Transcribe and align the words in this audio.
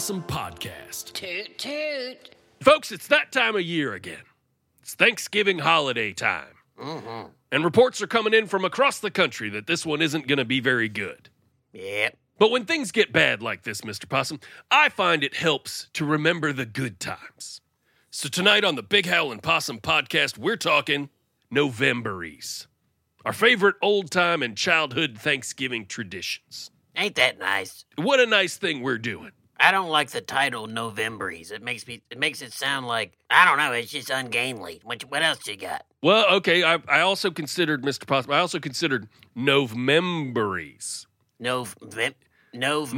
Possum 0.00 0.22
Podcast. 0.22 1.12
Toot 1.12 1.58
toot. 1.58 2.34
Folks, 2.62 2.90
it's 2.90 3.06
that 3.08 3.32
time 3.32 3.54
of 3.54 3.60
year 3.60 3.92
again. 3.92 4.22
It's 4.80 4.94
Thanksgiving 4.94 5.58
holiday 5.58 6.14
time. 6.14 6.54
Mm-hmm. 6.80 7.28
And 7.52 7.64
reports 7.64 8.00
are 8.00 8.06
coming 8.06 8.32
in 8.32 8.46
from 8.46 8.64
across 8.64 8.98
the 8.98 9.10
country 9.10 9.50
that 9.50 9.66
this 9.66 9.84
one 9.84 10.00
isn't 10.00 10.26
going 10.26 10.38
to 10.38 10.46
be 10.46 10.58
very 10.58 10.88
good. 10.88 11.28
Yep. 11.74 12.16
But 12.38 12.50
when 12.50 12.64
things 12.64 12.92
get 12.92 13.12
bad 13.12 13.42
like 13.42 13.64
this, 13.64 13.82
Mr. 13.82 14.08
Possum, 14.08 14.40
I 14.70 14.88
find 14.88 15.22
it 15.22 15.34
helps 15.34 15.90
to 15.92 16.06
remember 16.06 16.54
the 16.54 16.64
good 16.64 16.98
times. 16.98 17.60
So 18.10 18.30
tonight 18.30 18.64
on 18.64 18.76
the 18.76 18.82
Big 18.82 19.04
Howlin' 19.04 19.40
Possum 19.40 19.80
podcast, 19.80 20.38
we're 20.38 20.56
talking 20.56 21.10
Novembories. 21.50 22.68
Our 23.26 23.34
favorite 23.34 23.76
old 23.82 24.10
time 24.10 24.42
and 24.42 24.56
childhood 24.56 25.18
Thanksgiving 25.18 25.84
traditions. 25.84 26.70
Ain't 26.96 27.16
that 27.16 27.38
nice? 27.38 27.84
What 27.96 28.18
a 28.18 28.24
nice 28.24 28.56
thing 28.56 28.80
we're 28.80 28.96
doing. 28.96 29.32
I 29.60 29.70
don't 29.70 29.90
like 29.90 30.10
the 30.10 30.22
title 30.22 30.66
Novembories. 30.66 31.50
It 31.50 31.62
makes 31.62 31.86
me. 31.86 32.02
It 32.10 32.18
makes 32.18 32.40
it 32.40 32.52
sound 32.52 32.86
like 32.86 33.12
I 33.28 33.44
don't 33.44 33.58
know. 33.58 33.72
It's 33.72 33.92
just 33.92 34.08
ungainly. 34.08 34.80
What, 34.82 35.02
what 35.02 35.22
else 35.22 35.46
you 35.46 35.56
got? 35.56 35.84
Well, 36.02 36.26
okay, 36.36 36.64
I, 36.64 36.78
I 36.88 37.00
also 37.00 37.30
considered, 37.30 37.82
Mr. 37.82 38.06
Possum, 38.06 38.32
I 38.32 38.38
also 38.38 38.58
considered 38.58 39.06
Novemberies. 39.36 41.06
Nov. 41.38 41.76
Nov. 42.54 42.94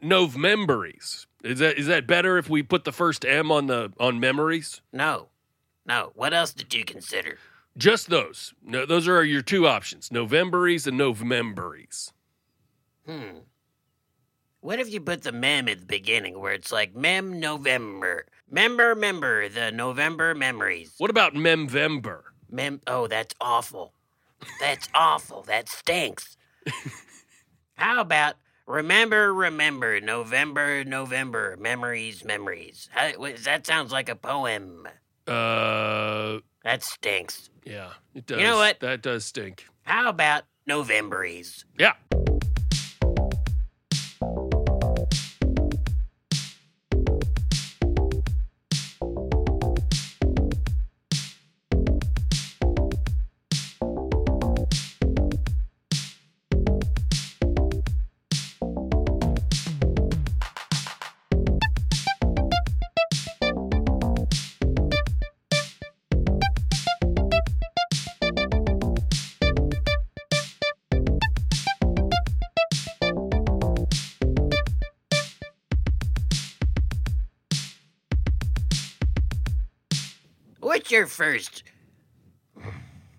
Novemberies. 0.00 1.26
Is 1.42 1.58
that 1.58 1.76
is 1.76 1.86
that 1.86 2.06
better 2.06 2.38
if 2.38 2.48
we 2.48 2.62
put 2.62 2.84
the 2.84 2.92
first 2.92 3.24
M 3.24 3.50
on 3.50 3.66
the 3.66 3.92
on 3.98 4.20
memories? 4.20 4.80
No. 4.92 5.28
No. 5.86 6.12
What 6.14 6.32
else 6.32 6.52
did 6.52 6.72
you 6.72 6.84
consider? 6.84 7.36
Just 7.76 8.10
those. 8.10 8.54
No, 8.62 8.86
those 8.86 9.08
are 9.08 9.24
your 9.24 9.42
two 9.42 9.66
options: 9.66 10.10
Novemberies 10.10 10.86
and 10.86 10.98
Novemberies. 10.98 12.12
Hmm. 13.06 13.38
What 14.60 14.78
if 14.78 14.92
you 14.92 15.00
put 15.00 15.22
the 15.22 15.32
mem 15.32 15.68
at 15.68 15.80
the 15.80 15.86
beginning, 15.86 16.38
where 16.38 16.52
it's 16.52 16.70
like 16.70 16.94
mem 16.94 17.40
November, 17.40 18.26
member, 18.50 18.94
member, 18.94 19.48
the 19.48 19.72
November 19.72 20.34
memories. 20.34 20.92
What 20.98 21.10
about 21.10 21.34
Memvember? 21.34 22.24
Mem. 22.50 22.80
Oh, 22.86 23.06
that's 23.06 23.34
awful. 23.40 23.94
That's 24.60 24.88
awful. 24.94 25.42
That 25.42 25.68
stinks. 25.68 26.36
How 27.74 28.00
about 28.00 28.34
remember, 28.66 29.32
remember, 29.32 30.00
November, 30.00 30.84
November, 30.84 31.56
memories, 31.58 32.24
memories? 32.24 32.88
How, 32.92 33.12
that 33.44 33.66
sounds 33.66 33.92
like 33.92 34.08
a 34.08 34.16
poem. 34.16 34.86
Uh, 35.26 36.40
That 36.64 36.82
stinks. 36.82 37.48
yeah, 37.64 37.92
it 38.14 38.26
does. 38.26 38.38
You 38.38 38.44
know 38.44 38.56
what? 38.56 38.80
That 38.80 39.00
does 39.00 39.24
stink. 39.24 39.66
How 39.84 40.08
about 40.08 40.42
Novembories? 40.66 41.64
Yeah. 41.78 41.92
What's 80.70 80.92
your 80.92 81.08
first 81.08 81.64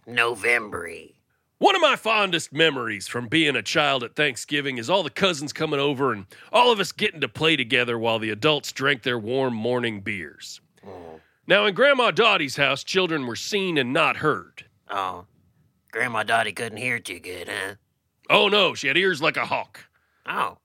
Novembory? 0.07 1.16
One 1.57 1.75
of 1.75 1.81
my 1.81 1.97
fondest 1.97 2.53
memories 2.53 3.09
from 3.09 3.28
being 3.28 3.57
a 3.57 3.62
child 3.62 4.06
at 4.06 4.16
Thanksgiving 4.16 4.78
is 4.78 4.89
all 4.89 5.03
the 5.03 5.09
cousins 5.09 5.51
coming 5.51 5.78
over 5.81 6.13
and 6.13 6.28
all 6.53 6.72
of 6.72 6.79
us 6.79 6.94
getting 6.94 7.19
to 7.19 7.28
play 7.28 7.57
together 7.57 8.00
while 8.00 8.19
the 8.19 8.29
adults 8.29 8.72
drank 8.72 9.03
their 9.03 9.19
warm 9.19 9.53
morning 9.53 10.00
beers. 10.00 10.62
Now, 11.45 11.66
in 11.66 11.75
Grandma 11.75 12.12
Dottie's 12.12 12.56
house, 12.56 12.85
children 12.85 13.28
were 13.28 13.35
seen 13.35 13.78
and 13.78 13.91
not 13.91 14.16
heard. 14.16 14.63
Oh, 14.89 15.25
Grandma 15.91 16.23
Dottie 16.23 16.53
couldn't 16.53 16.78
hear 16.78 17.00
too 17.00 17.19
good, 17.19 17.50
huh? 17.50 17.75
Oh 18.29 18.47
no, 18.47 18.75
she 18.75 18.88
had 18.88 18.95
ears 18.95 19.22
like 19.22 19.35
a 19.35 19.45
hawk, 19.45 19.88
Oh, 20.25 20.59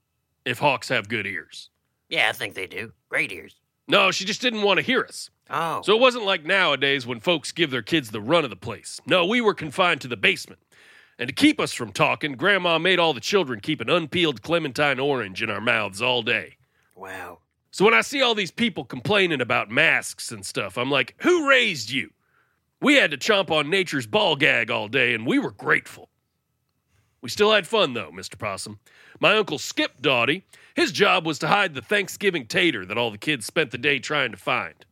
if 0.44 0.60
hawks 0.60 0.88
have 0.90 1.08
good 1.08 1.26
ears. 1.26 1.68
yeah, 2.08 2.28
I 2.28 2.32
think 2.32 2.54
they 2.54 2.68
do. 2.68 2.92
Great 3.08 3.32
ears. 3.32 3.56
No, 3.88 4.12
she 4.12 4.24
just 4.24 4.40
didn't 4.40 4.62
want 4.62 4.78
to 4.78 4.86
hear 4.86 5.04
us. 5.04 5.30
Oh, 5.48 5.82
So 5.82 5.94
it 5.94 6.00
wasn't 6.00 6.24
like 6.24 6.44
nowadays 6.44 7.06
when 7.06 7.20
folks 7.20 7.52
give 7.52 7.70
their 7.70 7.82
kids 7.82 8.10
the 8.10 8.20
run 8.20 8.44
of 8.44 8.50
the 8.50 8.56
place. 8.56 9.00
No, 9.06 9.24
we 9.24 9.40
were 9.40 9.54
confined 9.54 10.00
to 10.00 10.08
the 10.08 10.16
basement. 10.16 10.60
And 11.18 11.28
to 11.28 11.34
keep 11.34 11.60
us 11.60 11.72
from 11.72 11.92
talking, 11.92 12.32
Grandma 12.32 12.78
made 12.78 12.98
all 12.98 13.14
the 13.14 13.20
children 13.20 13.60
keep 13.60 13.80
an 13.80 13.88
unpeeled 13.88 14.42
clementine 14.42 14.98
orange 15.00 15.42
in 15.42 15.48
our 15.48 15.60
mouths 15.60 16.02
all 16.02 16.22
day. 16.22 16.56
wow. 16.94 17.38
So 17.70 17.84
when 17.84 17.92
I 17.92 18.00
see 18.00 18.22
all 18.22 18.34
these 18.34 18.50
people 18.50 18.84
complaining 18.86 19.42
about 19.42 19.70
masks 19.70 20.32
and 20.32 20.46
stuff, 20.46 20.78
I'm 20.78 20.90
like, 20.90 21.14
who 21.18 21.46
raised 21.46 21.90
you? 21.90 22.10
We 22.80 22.94
had 22.94 23.10
to 23.10 23.18
chomp 23.18 23.50
on 23.50 23.68
nature's 23.68 24.06
ball 24.06 24.34
gag 24.34 24.70
all 24.70 24.88
day, 24.88 25.12
and 25.12 25.26
we 25.26 25.38
were 25.38 25.50
grateful. 25.50 26.08
We 27.20 27.28
still 27.28 27.52
had 27.52 27.66
fun, 27.66 27.92
though, 27.92 28.10
Mr. 28.10 28.38
Possum. 28.38 28.78
My 29.20 29.36
uncle 29.36 29.58
Skip 29.58 30.00
Dottie, 30.00 30.46
his 30.74 30.90
job 30.90 31.26
was 31.26 31.38
to 31.40 31.48
hide 31.48 31.74
the 31.74 31.82
Thanksgiving 31.82 32.46
tater 32.46 32.86
that 32.86 32.96
all 32.96 33.10
the 33.10 33.18
kids 33.18 33.44
spent 33.44 33.72
the 33.72 33.78
day 33.78 33.98
trying 33.98 34.30
to 34.30 34.38
find. 34.38 34.85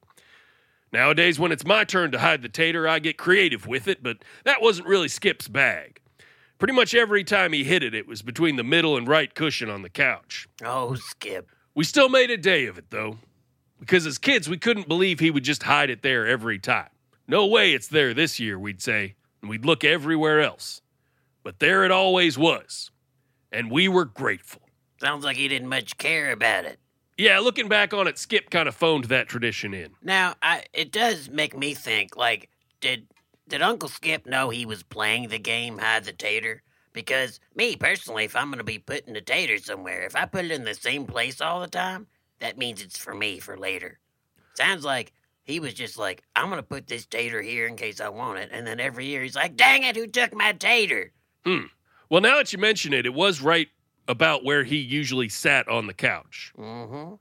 Nowadays, 0.94 1.40
when 1.40 1.50
it's 1.50 1.66
my 1.66 1.82
turn 1.82 2.12
to 2.12 2.20
hide 2.20 2.42
the 2.42 2.48
tater, 2.48 2.86
I 2.86 3.00
get 3.00 3.18
creative 3.18 3.66
with 3.66 3.88
it, 3.88 4.00
but 4.00 4.18
that 4.44 4.62
wasn't 4.62 4.86
really 4.86 5.08
Skip's 5.08 5.48
bag. 5.48 6.00
Pretty 6.56 6.72
much 6.72 6.94
every 6.94 7.24
time 7.24 7.52
he 7.52 7.64
hit 7.64 7.82
it, 7.82 7.96
it 7.96 8.06
was 8.06 8.22
between 8.22 8.54
the 8.54 8.62
middle 8.62 8.96
and 8.96 9.08
right 9.08 9.34
cushion 9.34 9.68
on 9.68 9.82
the 9.82 9.90
couch. 9.90 10.46
Oh, 10.64 10.94
Skip. 10.94 11.50
We 11.74 11.82
still 11.82 12.08
made 12.08 12.30
a 12.30 12.36
day 12.36 12.66
of 12.66 12.78
it, 12.78 12.90
though, 12.90 13.18
because 13.80 14.06
as 14.06 14.18
kids, 14.18 14.48
we 14.48 14.56
couldn't 14.56 14.86
believe 14.86 15.18
he 15.18 15.32
would 15.32 15.42
just 15.42 15.64
hide 15.64 15.90
it 15.90 16.02
there 16.02 16.28
every 16.28 16.60
time. 16.60 16.90
No 17.26 17.44
way 17.44 17.72
it's 17.72 17.88
there 17.88 18.14
this 18.14 18.38
year, 18.38 18.56
we'd 18.56 18.80
say, 18.80 19.16
and 19.42 19.50
we'd 19.50 19.64
look 19.64 19.82
everywhere 19.82 20.42
else. 20.42 20.80
But 21.42 21.58
there 21.58 21.84
it 21.84 21.90
always 21.90 22.38
was, 22.38 22.92
and 23.50 23.68
we 23.68 23.88
were 23.88 24.04
grateful. 24.04 24.62
Sounds 25.00 25.24
like 25.24 25.36
he 25.36 25.48
didn't 25.48 25.68
much 25.68 25.98
care 25.98 26.30
about 26.30 26.66
it. 26.66 26.78
Yeah, 27.16 27.38
looking 27.38 27.68
back 27.68 27.94
on 27.94 28.08
it, 28.08 28.18
Skip 28.18 28.50
kind 28.50 28.68
of 28.68 28.74
phoned 28.74 29.04
that 29.04 29.28
tradition 29.28 29.72
in. 29.72 29.92
Now, 30.02 30.34
I 30.42 30.64
it 30.72 30.90
does 30.90 31.30
make 31.30 31.56
me 31.56 31.74
think. 31.74 32.16
Like, 32.16 32.50
did 32.80 33.06
did 33.48 33.62
Uncle 33.62 33.88
Skip 33.88 34.26
know 34.26 34.50
he 34.50 34.66
was 34.66 34.82
playing 34.82 35.28
the 35.28 35.38
game 35.38 35.78
Hide 35.78 36.04
the 36.04 36.12
Tater? 36.12 36.62
Because 36.92 37.40
me 37.54 37.76
personally, 37.76 38.24
if 38.24 38.34
I'm 38.34 38.50
gonna 38.50 38.64
be 38.64 38.78
putting 38.78 39.16
a 39.16 39.20
tater 39.20 39.58
somewhere, 39.58 40.02
if 40.02 40.16
I 40.16 40.26
put 40.26 40.44
it 40.44 40.50
in 40.50 40.64
the 40.64 40.74
same 40.74 41.06
place 41.06 41.40
all 41.40 41.60
the 41.60 41.68
time, 41.68 42.06
that 42.40 42.58
means 42.58 42.82
it's 42.82 42.98
for 42.98 43.14
me 43.14 43.38
for 43.38 43.56
later. 43.56 43.98
Sounds 44.54 44.84
like 44.84 45.12
he 45.42 45.60
was 45.60 45.74
just 45.74 45.98
like, 45.98 46.22
I'm 46.34 46.50
gonna 46.50 46.62
put 46.62 46.86
this 46.86 47.06
tater 47.06 47.42
here 47.42 47.66
in 47.66 47.76
case 47.76 48.00
I 48.00 48.08
want 48.08 48.38
it, 48.38 48.50
and 48.52 48.66
then 48.66 48.80
every 48.80 49.06
year 49.06 49.22
he's 49.22 49.36
like, 49.36 49.56
Dang 49.56 49.84
it, 49.84 49.96
who 49.96 50.06
took 50.06 50.34
my 50.34 50.52
tater? 50.52 51.12
Hmm. 51.44 51.66
Well, 52.08 52.20
now 52.20 52.36
that 52.36 52.52
you 52.52 52.58
mention 52.58 52.92
it, 52.92 53.06
it 53.06 53.14
was 53.14 53.40
right 53.40 53.68
about 54.08 54.44
where 54.44 54.64
he 54.64 54.76
usually 54.76 55.28
sat 55.28 55.68
on 55.68 55.86
the 55.86 55.94
couch. 55.94 56.52
Mm-hmm. 56.58 57.14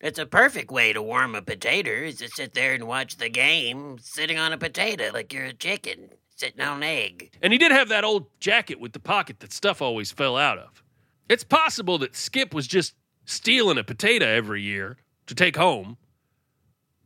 It's 0.00 0.18
a 0.18 0.26
perfect 0.26 0.70
way 0.70 0.92
to 0.92 1.02
warm 1.02 1.34
a 1.34 1.42
potato 1.42 1.90
is 1.90 2.16
to 2.16 2.28
sit 2.28 2.54
there 2.54 2.72
and 2.72 2.86
watch 2.86 3.18
the 3.18 3.28
game 3.28 3.98
sitting 4.00 4.38
on 4.38 4.52
a 4.52 4.58
potato 4.58 5.10
like 5.12 5.32
you're 5.32 5.44
a 5.44 5.52
chicken 5.52 6.10
sitting 6.36 6.60
on 6.62 6.78
an 6.78 6.82
egg. 6.84 7.30
And 7.42 7.52
he 7.52 7.58
did 7.58 7.70
have 7.70 7.90
that 7.90 8.02
old 8.02 8.26
jacket 8.40 8.80
with 8.80 8.92
the 8.92 8.98
pocket 8.98 9.40
that 9.40 9.52
stuff 9.52 9.82
always 9.82 10.10
fell 10.10 10.38
out 10.38 10.58
of. 10.58 10.82
It's 11.28 11.44
possible 11.44 11.98
that 11.98 12.16
Skip 12.16 12.54
was 12.54 12.66
just 12.66 12.94
stealing 13.26 13.76
a 13.76 13.84
potato 13.84 14.26
every 14.26 14.62
year 14.62 14.96
to 15.26 15.34
take 15.34 15.56
home, 15.56 15.98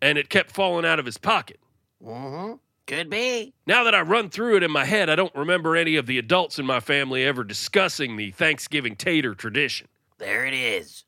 and 0.01 0.17
it 0.17 0.29
kept 0.29 0.53
falling 0.53 0.87
out 0.87 1.01
of 1.01 1.05
his 1.05 1.19
pocket. 1.19 1.59
Mm-hmm. 2.03 2.55
Could 2.87 3.09
be. 3.09 3.55
Now 3.67 3.85
that 3.85 3.95
I 3.95 4.03
run 4.03 4.29
through 4.29 4.57
it 4.57 4.63
in 4.63 4.71
my 4.71 4.85
head, 4.85 5.09
I 5.09 5.17
don't 5.17 5.35
remember 5.35 5.75
any 5.75 5.97
of 5.97 6.07
the 6.07 6.19
adults 6.19 6.59
in 6.59 6.67
my 6.67 6.81
family 6.81 7.25
ever 7.25 7.43
discussing 7.43 8.17
the 8.17 8.31
Thanksgiving 8.31 8.95
tater 8.95 9.35
tradition. 9.35 9.89
There 10.19 10.45
it 10.45 10.53
is. 10.53 11.05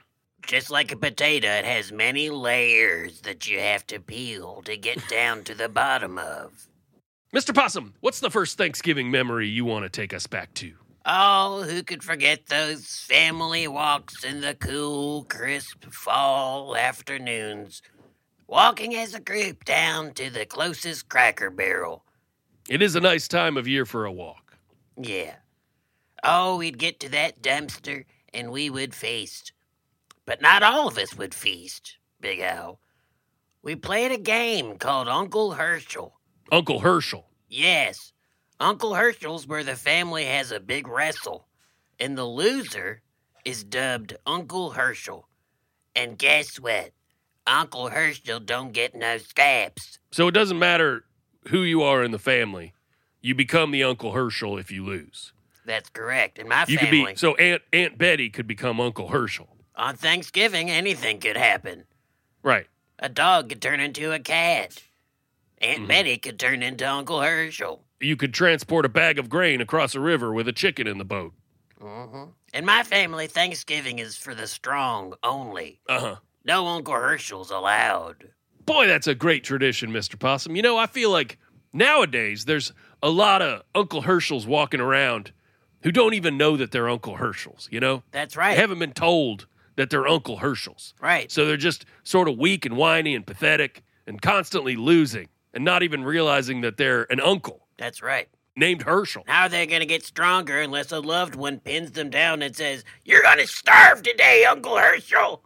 Just 0.47 0.71
like 0.71 0.93
a 0.93 0.97
potato, 0.97 1.49
it 1.49 1.65
has 1.65 1.93
many 1.93 2.31
layers 2.31 3.21
that 3.23 3.49
you 3.49 3.59
have 3.59 3.87
to 3.89 4.01
peel 4.01 4.63
to 4.63 4.77
get 4.77 5.07
down 5.09 5.45
to 5.45 5.55
the 5.55 5.69
bottom 5.69 6.19
of. 6.19 6.69
Mr. 7.35 7.55
Possum, 7.55 7.95
what's 8.01 8.21
the 8.21 8.31
first 8.31 8.57
Thanksgiving 8.57 9.11
memory 9.11 9.49
you 9.49 9.65
want 9.65 9.85
to 9.85 9.91
take 9.91 10.15
us 10.15 10.27
back 10.27 10.55
to? 10.55 10.73
Oh, 11.05 11.63
who 11.63 11.83
could 11.83 12.03
forget 12.03 12.47
those 12.47 12.87
family 13.09 13.69
walks 13.69 14.25
in 14.25 14.41
the 14.41 14.55
cool, 14.55 15.25
crisp 15.25 15.85
fall 15.93 16.77
afternoons? 16.77 17.83
Walking 18.49 18.95
as 18.95 19.15
a 19.15 19.21
group 19.21 19.65
down 19.65 20.13
to 20.15 20.31
the 20.31 20.47
closest 20.47 21.09
cracker 21.09 21.51
barrel. 21.51 22.05
It 22.69 22.81
is 22.81 22.95
a 22.95 23.01
nice 23.01 23.27
time 23.27 23.57
of 23.57 23.67
year 23.67 23.85
for 23.85 24.05
a 24.05 24.13
walk. 24.13 24.57
Yeah. 24.97 25.35
Oh, 26.23 26.57
we'd 26.57 26.79
get 26.79 27.01
to 27.01 27.09
that 27.11 27.43
dumpster 27.43 28.05
and 28.33 28.53
we 28.53 28.71
would 28.71 28.95
feast. 28.95 29.53
But 30.27 30.41
not 30.41 30.63
all 30.63 30.89
of 30.89 30.99
us 30.99 31.17
would 31.17 31.35
feast, 31.35 31.99
Big 32.21 32.41
Al. 32.41 32.81
We 33.63 33.75
played 33.75 34.13
a 34.13 34.19
game 34.19 34.77
called 34.77 35.09
Uncle 35.09 35.53
Herschel. 35.53 36.21
Uncle 36.53 36.81
Herschel. 36.81 37.27
Yes, 37.49 38.13
Uncle 38.61 38.95
Herschel's 38.95 39.47
where 39.47 39.65
the 39.65 39.77
family 39.77 40.25
has 40.25 40.53
a 40.53 40.61
big 40.61 40.87
wrestle, 40.87 41.47
and 41.99 42.17
the 42.17 42.25
loser 42.25 43.03
is 43.45 43.65
dubbed 43.65 44.17
Uncle 44.25 44.71
Herschel. 44.71 45.29
And 45.95 46.19
guess 46.19 46.61
what? 46.61 46.91
Uncle 47.47 47.89
Herschel 47.89 48.41
don't 48.41 48.73
get 48.73 48.95
no 48.95 49.19
scraps. 49.19 49.99
So 50.11 50.29
it 50.29 50.33
doesn't 50.33 50.59
matter 50.59 51.05
who 51.49 51.63
you 51.63 51.83
are 51.83 52.03
in 52.03 52.11
the 52.11 52.19
family. 52.19 52.75
You 53.21 53.35
become 53.35 53.71
the 53.71 53.85
Uncle 53.85 54.13
Herschel 54.13 54.59
if 54.59 54.71
you 54.71 54.85
lose. 54.85 55.33
That's 55.65 55.89
correct. 55.91 56.39
In 56.39 56.49
my 56.49 56.65
You 56.69 56.79
family, 56.79 57.01
could 57.05 57.13
be 57.13 57.17
so 57.17 57.35
Aunt 57.37 57.63
Aunt 57.73 57.99
Betty 57.99 58.31
could 58.31 58.47
become 58.47 58.81
Uncle 58.81 59.09
Herschel. 59.09 59.49
on 59.75 59.97
Thanksgiving, 59.97 60.71
anything 60.71 61.19
could 61.21 61.37
happen. 61.37 61.85
Right. 62.43 62.67
A 62.99 63.09
dog 63.09 63.49
could 63.49 63.61
turn 63.61 63.81
into 63.81 64.13
a 64.13 64.19
cat. 64.19 64.83
Aunt 65.59 65.83
Mhm. 65.85 65.89
Betty 65.89 66.19
could 66.19 66.39
turn 66.39 66.63
into 66.63 66.89
Uncle 66.89 67.21
Herschel. 67.21 67.85
You 68.01 68.17
could 68.17 68.33
transport 68.35 68.85
a 68.85 68.89
bag 68.89 69.19
of 69.19 69.29
grain 69.29 69.61
across 69.61 69.95
a 69.95 70.01
river 70.01 70.33
with 70.33 70.47
a 70.49 70.53
chicken 70.53 70.87
in 70.87 70.99
the 70.99 71.05
boat. 71.05 71.33
Mm 71.81 72.11
hmm 72.11 72.25
In 72.55 72.65
my 72.65 72.83
family, 72.85 73.27
Thanksgiving 73.27 73.99
is 73.99 74.17
for 74.17 74.35
the 74.35 74.47
strong 74.47 75.15
only. 75.23 75.81
Uh-huh. 75.89 76.17
No 76.47 76.67
Uncle 76.69 76.95
Herschel's 76.95 77.51
allowed. 77.51 78.29
Boy, 78.65 78.87
that's 78.87 79.07
a 79.09 79.15
great 79.15 79.43
tradition, 79.43 79.91
Mr. 79.91 80.19
Possum. 80.19 80.55
You 80.55 80.63
know, 80.63 80.77
I 80.77 80.87
feel 80.87 81.11
like 81.11 81.39
nowadays 81.73 82.45
there's 82.45 82.73
a 83.03 83.11
lot 83.11 83.43
of 83.43 83.63
Uncle 83.75 84.03
Herschels 84.03 84.47
walking 84.47 84.81
around 84.81 85.33
who 85.83 85.91
don't 85.93 86.15
even 86.15 86.37
know 86.39 86.57
that 86.57 86.71
they're 86.71 86.89
Uncle 86.89 87.17
Herschels, 87.17 87.69
you 87.71 87.81
know? 87.81 88.03
That's 88.13 88.37
right. 88.37 88.55
They 88.55 88.61
haven't 88.61 88.79
been 88.79 88.93
told 88.93 89.47
that 89.77 89.91
they're 89.91 90.07
Uncle 90.07 90.39
Herschels. 90.39 90.95
right. 91.01 91.31
So 91.31 91.47
they're 91.47 91.57
just 91.57 91.85
sort 92.03 92.29
of 92.29 92.39
weak 92.39 92.65
and 92.65 92.77
whiny 92.77 93.15
and 93.15 93.27
pathetic 93.27 93.83
and 94.07 94.23
constantly 94.23 94.77
losing 94.77 95.29
and 95.53 95.65
not 95.65 95.83
even 95.83 96.05
realizing 96.05 96.61
that 96.63 96.77
they're 96.77 97.11
an 97.11 97.21
uncle 97.21 97.67
That's 97.77 98.03
right. 98.03 98.29
named 98.57 98.83
Herschel. 98.83 99.25
How 99.27 99.43
are 99.43 99.49
they 99.49 99.67
going 99.67 99.81
to 99.81 99.87
get 99.87 100.05
stronger 100.05 100.61
unless 100.61 100.93
a 100.93 101.01
loved 101.01 101.35
one 101.35 101.59
pins 101.61 101.91
them 101.93 102.11
down 102.11 102.41
and 102.43 102.55
says, 102.57 102.85
You're 103.05 103.23
going 103.23 103.39
to 103.39 103.47
starve 103.47 104.03
today, 104.03 104.45
Uncle 104.45 104.77
Herschel? 104.79 105.43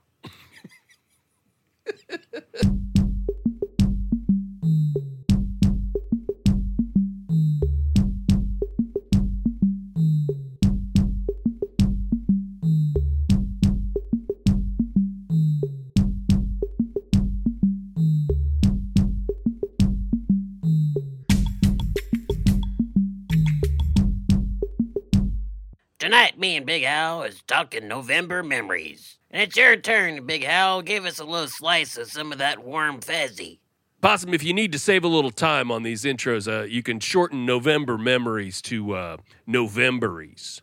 Tonight, 26.01 26.41
me 26.41 26.57
and 26.57 26.67
Big 26.67 26.83
Al 26.83 27.23
is 27.23 27.43
talking 27.47 27.87
November 27.87 28.43
memories. 28.43 29.20
And 29.31 29.43
it's 29.43 29.57
your 29.57 29.77
turn, 29.77 30.27
Big 30.27 30.43
Al. 30.45 30.83
Give 30.83 31.05
us 31.05 31.21
a 31.21 31.25
little 31.25 31.47
slice 31.47 31.97
of 31.97 32.11
some 32.11 32.33
of 32.33 32.39
that 32.39 32.65
warm 32.65 33.01
fezzy. 33.01 33.61
Possum, 34.01 34.35
if 34.35 34.43
you 34.43 34.53
need 34.53 34.73
to 34.73 34.79
save 34.79 35.05
a 35.05 35.09
little 35.09 35.31
time 35.31 35.71
on 35.71 35.83
these 35.83 36.05
intros, 36.05 36.51
uh, 36.51 36.65
you 36.65 36.83
can 36.83 36.99
shorten 37.01 37.45
November 37.47 37.97
memories 37.97 38.61
to 38.63 38.95
uh, 38.95 39.17
Novembories. 39.47 40.63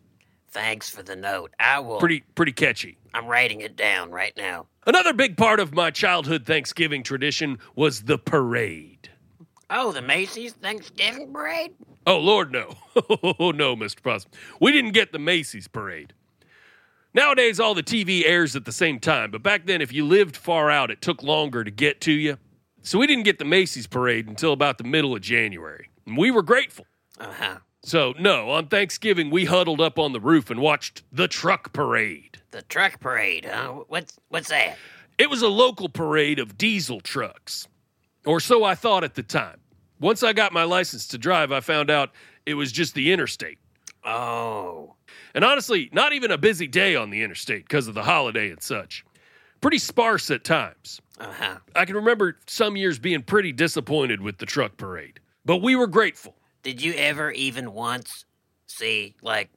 Thanks 0.50 0.90
for 0.90 1.04
the 1.04 1.16
note. 1.16 1.54
I 1.60 1.80
will. 1.80 2.00
Pretty, 2.00 2.24
pretty 2.36 2.52
catchy. 2.52 2.98
I'm 3.14 3.28
writing 3.28 3.62
it 3.62 3.76
down 3.76 4.12
right 4.12 4.34
now. 4.36 4.66
Another 4.86 5.14
big 5.14 5.38
part 5.38 5.60
of 5.60 5.74
my 5.74 5.92
childhood 5.92 6.46
Thanksgiving 6.46 7.04
tradition 7.04 7.60
was 7.76 8.02
the 8.02 8.18
parade. 8.18 9.10
Oh, 9.70 9.92
the 9.92 10.02
Macy's 10.02 10.54
Thanksgiving 10.54 11.32
parade? 11.32 11.74
Oh, 12.06 12.18
Lord, 12.20 12.52
no. 12.52 12.74
Oh, 13.40 13.52
no, 13.52 13.76
Mr. 13.76 14.02
Possum. 14.02 14.32
We 14.60 14.72
didn't 14.72 14.92
get 14.92 15.12
the 15.12 15.20
Macy's 15.20 15.68
parade. 15.68 16.14
Nowadays, 17.18 17.60
all 17.60 17.74
the 17.74 17.82
TV 17.82 18.22
airs 18.28 18.56
at 18.56 18.66
the 18.66 18.72
same 18.72 19.00
time, 19.00 19.32
but 19.32 19.42
back 19.42 19.66
then, 19.66 19.82
if 19.82 19.92
you 19.92 20.06
lived 20.06 20.38
far 20.38 20.70
out, 20.70 20.92
it 20.92 21.02
took 21.02 21.24
longer 21.24 21.64
to 21.64 21.72
get 21.72 22.00
to 22.02 22.12
you. 22.12 22.38
So 22.84 23.00
we 23.00 23.08
didn't 23.08 23.24
get 23.24 23.40
the 23.40 23.44
Macy's 23.44 23.88
parade 23.88 24.28
until 24.28 24.54
about 24.54 24.78
the 24.78 24.84
middle 24.84 25.16
of 25.16 25.22
January. 25.22 25.90
And 26.06 26.16
we 26.16 26.30
were 26.30 26.44
grateful. 26.44 26.86
Uh 27.20 27.34
huh. 27.34 27.58
So, 27.82 28.14
no, 28.20 28.52
on 28.52 28.68
Thanksgiving, 28.68 29.32
we 29.32 29.46
huddled 29.46 29.82
up 29.82 29.98
on 29.98 30.14
the 30.14 30.20
roof 30.20 30.52
and 30.52 30.60
watched 30.60 31.02
the 31.12 31.28
truck 31.28 31.74
parade. 31.74 32.40
The 32.52 32.62
truck 32.62 33.00
parade, 33.00 33.46
huh? 33.46 33.86
What's 33.88 34.16
what's 34.30 34.50
that? 34.50 34.78
It 35.18 35.32
was 35.32 35.42
a 35.42 35.48
local 35.48 35.90
parade 35.90 36.38
of 36.38 36.56
diesel 36.56 37.02
trucks, 37.02 37.68
or 38.28 38.40
so 38.40 38.64
I 38.64 38.76
thought 38.76 39.04
at 39.04 39.16
the 39.16 39.24
time. 39.24 39.60
Once 40.00 40.22
I 40.22 40.34
got 40.34 40.54
my 40.54 40.66
license 40.66 41.08
to 41.08 41.18
drive, 41.18 41.52
I 41.52 41.62
found 41.62 41.90
out 41.90 42.12
it 42.46 42.54
was 42.54 42.72
just 42.72 42.94
the 42.94 43.12
interstate. 43.12 43.58
Oh, 44.06 44.94
And 45.38 45.46
honestly, 45.46 45.88
not 45.94 46.14
even 46.14 46.32
a 46.32 46.38
busy 46.40 46.66
day 46.66 46.96
on 46.96 47.12
the 47.12 47.22
interstate 47.22 47.66
because 47.68 47.88
of 47.88 47.94
the 47.94 48.02
holiday 48.02 48.50
and 48.50 48.60
such. 48.60 49.06
Pretty 49.62 49.78
sparse 49.78 50.32
at 50.32 50.44
times. 50.44 51.00
uh 51.20 51.32
huh. 51.32 51.58
I 51.76 51.86
can 51.86 51.96
remember 51.96 52.40
some 52.48 52.76
years 52.76 52.98
being 52.98 53.22
pretty 53.22 53.52
disappointed 53.52 54.20
with 54.20 54.40
the 54.40 54.48
truck 54.48 54.78
parade, 54.78 55.20
but 55.46 55.58
we 55.58 55.76
were 55.76 55.86
grateful. 55.86 56.34
Did 56.64 56.82
you 56.82 56.94
ever 56.96 57.30
even 57.30 57.74
once 57.74 58.26
see 58.66 59.14
like 59.22 59.52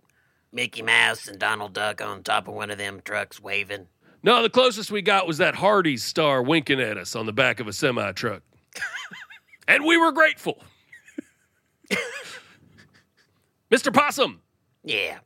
Mickey 0.52 0.82
Mouse 0.82 1.28
and 1.28 1.38
Donald 1.38 1.72
Duck 1.72 2.02
on 2.02 2.24
top 2.24 2.46
of 2.46 2.52
one 2.52 2.70
of 2.70 2.76
them 2.76 3.00
trucks 3.02 3.40
waving? 3.40 3.86
No, 4.22 4.42
the 4.42 4.50
closest 4.50 4.90
we 4.90 5.00
got 5.00 5.26
was 5.26 5.38
that 5.38 5.54
Hardee's 5.54 6.04
star 6.04 6.42
winking 6.42 6.82
at 6.82 6.98
us 6.98 7.16
on 7.16 7.24
the 7.24 7.32
back 7.32 7.58
of 7.58 7.66
a 7.68 7.72
semi 7.72 8.12
truck. 8.12 8.42
and 9.66 9.82
we 9.86 9.96
were 9.96 10.12
grateful. 10.12 10.62
Mr. 13.70 13.90
Possum, 13.90 14.42
Yeah. 14.84 15.20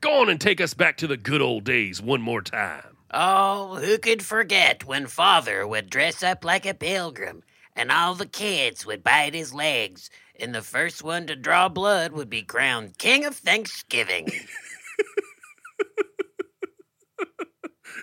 Go 0.00 0.20
on 0.20 0.28
and 0.28 0.40
take 0.40 0.60
us 0.60 0.74
back 0.74 0.96
to 0.98 1.06
the 1.06 1.16
good 1.16 1.42
old 1.42 1.64
days 1.64 2.00
one 2.00 2.22
more 2.22 2.42
time. 2.42 2.96
Oh, 3.12 3.76
who 3.76 3.98
could 3.98 4.22
forget 4.22 4.84
when 4.84 5.06
father 5.06 5.66
would 5.66 5.90
dress 5.90 6.22
up 6.22 6.44
like 6.44 6.64
a 6.64 6.74
pilgrim 6.74 7.42
and 7.74 7.90
all 7.90 8.14
the 8.14 8.26
kids 8.26 8.86
would 8.86 9.02
bite 9.02 9.34
his 9.34 9.52
legs 9.52 10.10
and 10.38 10.54
the 10.54 10.62
first 10.62 11.02
one 11.02 11.26
to 11.26 11.34
draw 11.36 11.68
blood 11.68 12.12
would 12.12 12.30
be 12.30 12.42
crowned 12.42 12.98
king 12.98 13.24
of 13.24 13.36
Thanksgiving. 13.36 14.28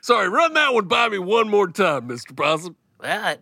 Sorry, 0.01 0.29
run 0.29 0.53
that 0.53 0.73
one 0.73 0.87
by 0.87 1.09
me 1.09 1.19
one 1.19 1.49
more 1.49 1.67
time, 1.67 2.07
Mr. 2.07 2.35
Possum. 2.35 2.75
well, 3.01 3.37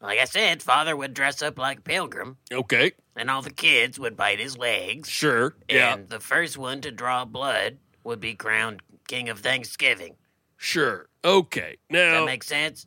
like 0.00 0.18
I 0.20 0.24
said, 0.26 0.62
father 0.62 0.96
would 0.96 1.12
dress 1.12 1.42
up 1.42 1.58
like 1.58 1.78
a 1.78 1.82
pilgrim 1.82 2.36
Okay, 2.52 2.92
and 3.16 3.30
all 3.30 3.42
the 3.42 3.50
kids 3.50 3.98
would 3.98 4.16
bite 4.16 4.38
his 4.38 4.56
legs 4.56 5.08
sure. 5.08 5.56
Yeah, 5.68 5.94
and 5.94 6.08
the 6.08 6.20
first 6.20 6.56
one 6.56 6.80
to 6.82 6.90
draw 6.90 7.24
blood 7.24 7.78
would 8.08 8.20
be 8.20 8.34
crowned 8.34 8.82
king 9.06 9.28
of 9.28 9.38
Thanksgiving. 9.38 10.16
sure. 10.56 11.08
Okay. 11.24 11.76
Does 11.90 12.12
Now, 12.12 12.20
that 12.20 12.26
makes 12.26 12.46
sense? 12.46 12.86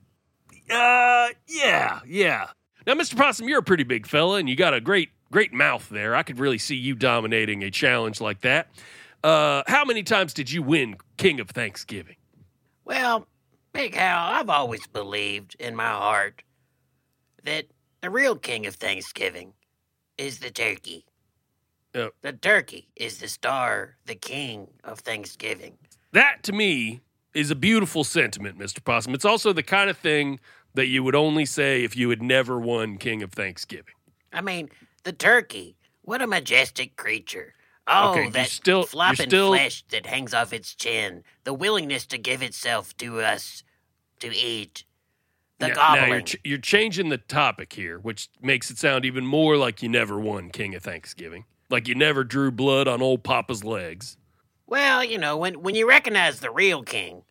Uh, 0.70 1.30
yeah, 1.48 2.00
yeah. 2.08 2.48
Now, 2.88 2.94
Mr. 2.96 3.16
Possum, 3.16 3.48
you're 3.48 3.60
a 3.60 3.64
pretty 3.64 3.84
big 3.84 4.08
fella, 4.08 4.38
and 4.38 4.50
you 4.50 4.56
got 4.56 4.74
a 4.74 4.82
great, 4.82 5.10
great 5.32 5.54
mouth 5.54 5.88
there. 5.90 6.16
I 6.16 6.24
could 6.24 6.40
really 6.40 6.58
see 6.58 6.76
you 6.76 6.96
dominating 6.96 7.64
a 7.64 7.70
challenge 7.72 8.20
like 8.22 8.42
that. 8.42 8.68
Uh, 9.24 9.64
how 9.68 9.86
many 9.86 10.02
times 10.02 10.34
did 10.34 10.52
you 10.52 10.64
win 10.64 10.96
King 11.18 11.40
of 11.40 11.50
Thanksgiving? 11.50 12.16
Well, 12.86 13.28
Big 13.74 13.96
Al, 13.96 14.34
I've 14.34 14.50
always 14.50 14.88
believed 14.88 15.56
in 15.60 15.76
my 15.76 15.90
heart 15.90 16.42
that 17.44 17.66
the 18.02 18.10
real 18.10 18.36
king 18.36 18.66
of 18.66 18.76
Thanksgiving 18.76 19.54
is 20.18 20.40
the 20.40 20.50
turkey. 20.50 21.06
Oh. 21.94 22.10
The 22.22 22.34
turkey 22.34 22.88
is 22.96 23.18
the 23.20 23.28
star, 23.28 23.96
the 24.06 24.16
king 24.16 24.68
of 24.84 25.00
Thanksgiving. 25.00 25.78
That 26.14 26.44
to 26.44 26.54
me 26.54 27.02
is 27.34 27.52
a 27.52 27.56
beautiful 27.56 28.04
sentiment, 28.04 28.58
Mr. 28.58 28.84
Possum. 28.84 29.14
It's 29.14 29.26
also 29.26 29.52
the 29.54 29.64
kind 29.64 29.90
of 29.90 29.98
thing 29.98 30.40
that 30.74 30.88
you 30.88 31.04
would 31.04 31.16
only 31.16 31.46
say 31.46 31.84
if 31.84 31.96
you 31.98 32.10
had 32.10 32.22
never 32.22 32.60
won 32.60 32.98
King 32.98 33.22
of 33.24 33.32
Thanksgiving. 33.34 33.94
I 34.32 34.40
mean, 34.42 34.70
the 35.04 35.12
turkey, 35.12 35.76
what 36.04 36.22
a 36.22 36.28
majestic 36.28 36.96
creature. 36.96 37.54
Oh, 37.88 38.12
Okay, 38.12 38.30
that 38.30 38.48
still- 38.50 38.84
flopping 38.84 39.28
still- 39.30 39.50
flesh 39.50 39.84
that 39.90 40.06
hangs 40.06 40.34
off 40.34 40.54
its 40.54 40.74
chin, 40.76 41.24
the 41.44 41.54
willingness 41.54 42.06
to 42.08 42.18
give 42.18 42.42
itself 42.42 42.96
to 42.98 43.20
us 43.20 43.64
to 44.20 44.34
eat, 44.34 44.86
the 45.60 45.70
Now- 45.70 45.96
now 45.96 46.06
you're, 46.06 46.22
ch- 46.22 46.38
you're 46.44 46.58
changing 46.58 47.10
the 47.10 47.18
topic 47.18 47.74
here, 47.74 48.00
which 48.00 48.30
makes 48.42 48.70
it 48.72 48.78
sound 48.78 49.04
even 49.04 49.26
more 49.26 49.58
like 49.58 49.82
you 49.84 49.90
never 49.90 50.20
won 50.20 50.52
King 50.52 50.74
of 50.76 50.84
Thanksgiving. 50.84 51.46
Like 51.72 51.88
you 51.88 51.96
never 51.96 52.24
drew 52.24 52.52
blood 52.52 52.88
on 52.88 53.02
old 53.02 53.24
Papa's 53.24 53.64
legs. 53.64 54.18
Well, 54.68 55.04
you 55.04 55.18
know, 55.18 55.38
when 55.38 55.62
when 55.62 55.76
you 55.76 55.88
recognize 55.88 56.40
the 56.40 56.52
real 56.52 56.84
king, 56.84 57.24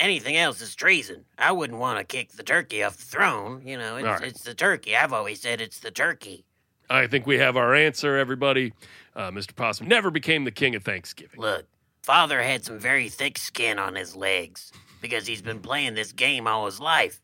anything 0.00 0.36
else 0.36 0.60
is 0.60 0.74
treason. 0.74 1.24
I 1.36 1.52
wouldn't 1.52 1.78
want 1.78 1.98
to 1.98 2.04
kick 2.04 2.32
the 2.32 2.42
turkey 2.42 2.82
off 2.82 2.96
the 2.96 3.04
throne. 3.04 3.62
You 3.64 3.76
know, 3.76 3.96
it's, 3.96 4.06
right. 4.06 4.22
it's 4.22 4.42
the 4.42 4.54
turkey. 4.54 4.96
I've 4.96 5.12
always 5.12 5.40
said 5.40 5.60
it's 5.60 5.80
the 5.80 5.90
turkey. 5.90 6.44
I 6.90 7.06
think 7.06 7.26
we 7.26 7.38
have 7.38 7.56
our 7.56 7.74
answer, 7.74 8.16
everybody. 8.16 8.72
Uh, 9.14 9.30
Mr. 9.30 9.54
Possum 9.54 9.88
never 9.88 10.10
became 10.10 10.44
the 10.44 10.50
king 10.50 10.74
of 10.74 10.84
Thanksgiving. 10.84 11.38
Look, 11.38 11.66
father 12.02 12.40
had 12.40 12.64
some 12.64 12.78
very 12.78 13.10
thick 13.10 13.36
skin 13.36 13.78
on 13.78 13.94
his 13.94 14.16
legs. 14.16 14.72
because 15.00 15.26
he's 15.26 15.42
been 15.42 15.60
playing 15.60 15.94
this 15.94 16.12
game 16.12 16.46
all 16.46 16.66
his 16.66 16.80
life. 16.80 17.20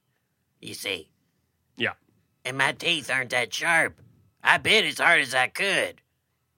You 0.61 0.75
see. 0.75 1.11
Yeah. 1.76 1.93
And 2.45 2.59
my 2.59 2.73
teeth 2.73 3.11
aren't 3.11 3.31
that 3.31 3.53
sharp. 3.53 4.00
I 4.43 4.59
bit 4.59 4.85
as 4.85 4.99
hard 4.99 5.21
as 5.21 5.35
I 5.35 5.49
could. 5.49 6.00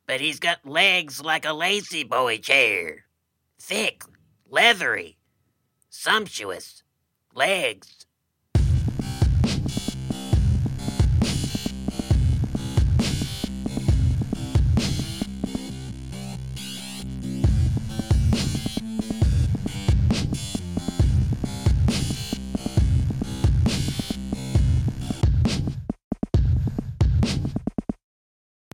But 0.06 0.20
he's 0.20 0.38
got 0.38 0.64
legs 0.64 1.20
like 1.20 1.44
a 1.44 1.52
lazy 1.52 2.04
boy 2.04 2.38
chair. 2.38 3.06
Thick, 3.60 4.04
leathery, 4.48 5.18
sumptuous 5.90 6.84
legs. 7.34 8.06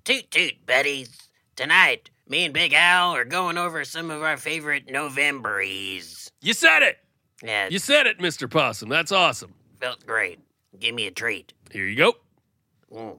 Toot 0.05 0.31
toot, 0.31 0.67
buddies. 0.67 1.22
Tonight, 1.57 2.11
me 2.29 2.45
and 2.47 2.55
Big 2.55 2.73
Al 2.73 3.15
are 3.15 3.25
going 3.25 3.59
over 3.59 3.85
some 3.85 4.11
of 4.11 4.23
our 4.23 4.37
favorite 4.37 4.91
Novembories. 4.91 6.31
You 6.41 6.55
said 6.55 6.83
it. 6.83 6.99
Yeah, 7.43 7.69
You 7.71 7.79
said 7.79 8.07
it, 8.07 8.19
Mr. 8.19 8.49
Possum. 8.51 8.89
That's 8.89 9.13
awesome. 9.13 9.53
felt 9.81 10.07
great. 10.07 10.39
Give 10.79 10.95
me 10.95 11.07
a 11.07 11.11
treat. 11.11 11.53
Here 11.71 11.87
you 11.87 11.97
go. 11.97 12.15
Mm. 12.93 13.19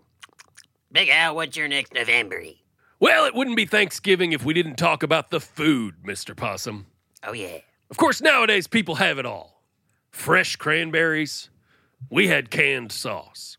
Big 0.92 1.10
Al, 1.10 1.36
what's 1.36 1.56
your 1.58 1.68
next 1.68 1.94
Novembory? 1.94 2.64
Well, 3.00 3.26
it 3.26 3.36
wouldn't 3.36 3.58
be 3.58 3.66
Thanksgiving 3.66 4.32
if 4.32 4.46
we 4.46 4.54
didn't 4.54 4.78
talk 4.78 5.04
about 5.04 5.30
the 5.30 5.40
food, 5.42 5.96
Mr. 6.06 6.36
Possum. 6.36 6.88
Oh, 7.24 7.34
yeah. 7.34 7.58
Of 7.92 7.98
course, 7.98 8.22
nowadays 8.22 8.66
people 8.66 8.96
have 8.96 9.20
it 9.20 9.26
all 9.26 9.62
fresh 10.10 10.56
cranberries. 10.56 11.50
We 12.10 12.28
had 12.28 12.50
canned 12.50 12.92
sauce. 12.92 13.58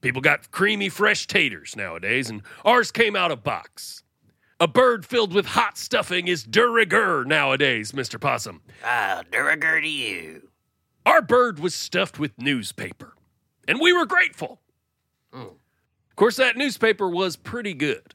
People 0.00 0.20
got 0.22 0.50
creamy, 0.50 0.88
fresh 0.88 1.26
taters 1.26 1.76
nowadays, 1.76 2.30
and 2.30 2.42
ours 2.64 2.90
came 2.90 3.14
out 3.14 3.30
of 3.30 3.42
box. 3.42 4.02
A 4.58 4.68
bird 4.68 5.06
filled 5.06 5.32
with 5.32 5.46
hot 5.46 5.78
stuffing 5.78 6.28
is 6.28 6.42
de 6.42 6.66
rigueur 6.66 7.24
nowadays, 7.24 7.92
Mr. 7.92 8.20
Possum. 8.20 8.60
Ah, 8.84 9.22
Durager 9.30 9.80
to 9.80 9.88
you. 9.88 10.48
Our 11.06 11.22
bird 11.22 11.58
was 11.58 11.74
stuffed 11.74 12.18
with 12.18 12.38
newspaper, 12.38 13.14
and 13.66 13.80
we 13.80 13.92
were 13.92 14.06
grateful. 14.06 14.60
Mm. 15.32 15.48
Of 15.48 16.16
course, 16.16 16.36
that 16.36 16.56
newspaper 16.56 17.08
was 17.08 17.36
pretty 17.36 17.72
good. 17.72 18.14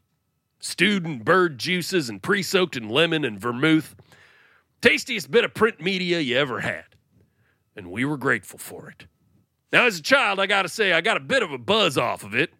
Stewed 0.60 1.06
in 1.06 1.20
bird 1.20 1.58
juices 1.58 2.10
and 2.10 2.22
pre 2.22 2.44
soaked 2.44 2.76
in 2.76 2.90
lemon 2.90 3.26
and 3.26 3.40
vermouth. 3.40 3.96
Tastiest 4.82 5.32
bit 5.32 5.46
of 5.46 5.54
print 5.54 5.82
media 5.82 6.20
you 6.20 6.38
ever 6.38 6.60
had. 6.60 6.86
And 7.76 7.92
we 7.92 8.06
were 8.06 8.18
grateful 8.18 8.60
for 8.60 8.90
it. 8.90 9.08
Now, 9.76 9.88
as 9.88 10.00
a 10.00 10.02
child, 10.02 10.40
I 10.40 10.46
gotta 10.46 10.70
say, 10.70 10.94
I 10.94 11.02
got 11.02 11.18
a 11.18 11.20
bit 11.20 11.44
of 11.44 11.52
a 11.52 11.58
buzz 11.58 11.98
off 11.98 12.24
of 12.24 12.34
it. 12.34 12.54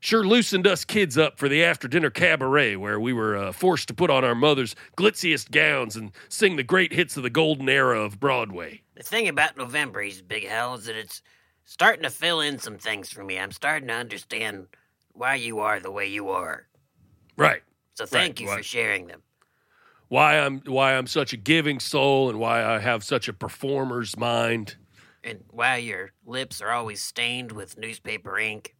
Sure 0.00 0.26
loosened 0.26 0.66
us 0.66 0.86
kids 0.86 1.18
up 1.18 1.38
for 1.38 1.46
the 1.46 1.62
after 1.62 1.86
dinner 1.86 2.08
cabaret 2.08 2.76
where 2.76 2.98
we 2.98 3.12
were 3.12 3.36
uh, 3.36 3.52
forced 3.52 3.88
to 3.88 3.94
put 3.94 4.08
on 4.08 4.24
our 4.24 4.34
mother's 4.34 4.74
glitziest 4.96 5.50
gowns 5.50 5.96
and 5.96 6.12
sing 6.30 6.56
the 6.56 6.62
great 6.62 6.94
hits 6.94 7.18
of 7.18 7.24
the 7.24 7.28
golden 7.28 7.68
era 7.68 8.00
of 8.00 8.18
Broadway. 8.18 8.80
The 8.94 9.02
thing 9.02 9.28
about 9.28 9.58
November, 9.58 10.00
Novembories, 10.00 10.22
Big 10.22 10.46
Al, 10.46 10.76
is 10.76 10.86
that 10.86 10.96
it's 10.96 11.20
starting 11.66 12.04
to 12.04 12.10
fill 12.10 12.40
in 12.40 12.58
some 12.58 12.78
things 12.78 13.10
for 13.10 13.22
me. 13.22 13.38
I'm 13.38 13.52
starting 13.52 13.88
to 13.88 13.94
understand 13.94 14.68
why 15.12 15.34
you 15.34 15.58
are 15.58 15.78
the 15.78 15.90
way 15.90 16.06
you 16.06 16.30
are. 16.30 16.68
Right. 17.36 17.60
So 17.92 18.06
thank 18.06 18.38
Right, 18.38 18.40
you 18.40 18.56
for 18.56 18.62
sharing 18.62 19.08
them. 19.08 19.20
Why 20.08 20.38
I'm 20.38 20.62
why 20.64 20.94
I'm 20.94 21.06
such 21.06 21.34
a 21.34 21.36
giving 21.36 21.80
soul 21.80 22.30
and 22.30 22.38
why 22.38 22.64
I 22.64 22.78
have 22.78 23.04
such 23.04 23.28
a 23.28 23.34
performer's 23.34 24.16
mind. 24.16 24.76
And 25.24 25.44
why 25.50 25.76
your 25.76 26.12
lips 26.26 26.60
are 26.60 26.70
always 26.70 27.00
stained 27.02 27.52
with 27.52 27.78
newspaper 27.78 28.38
ink. 28.38 28.74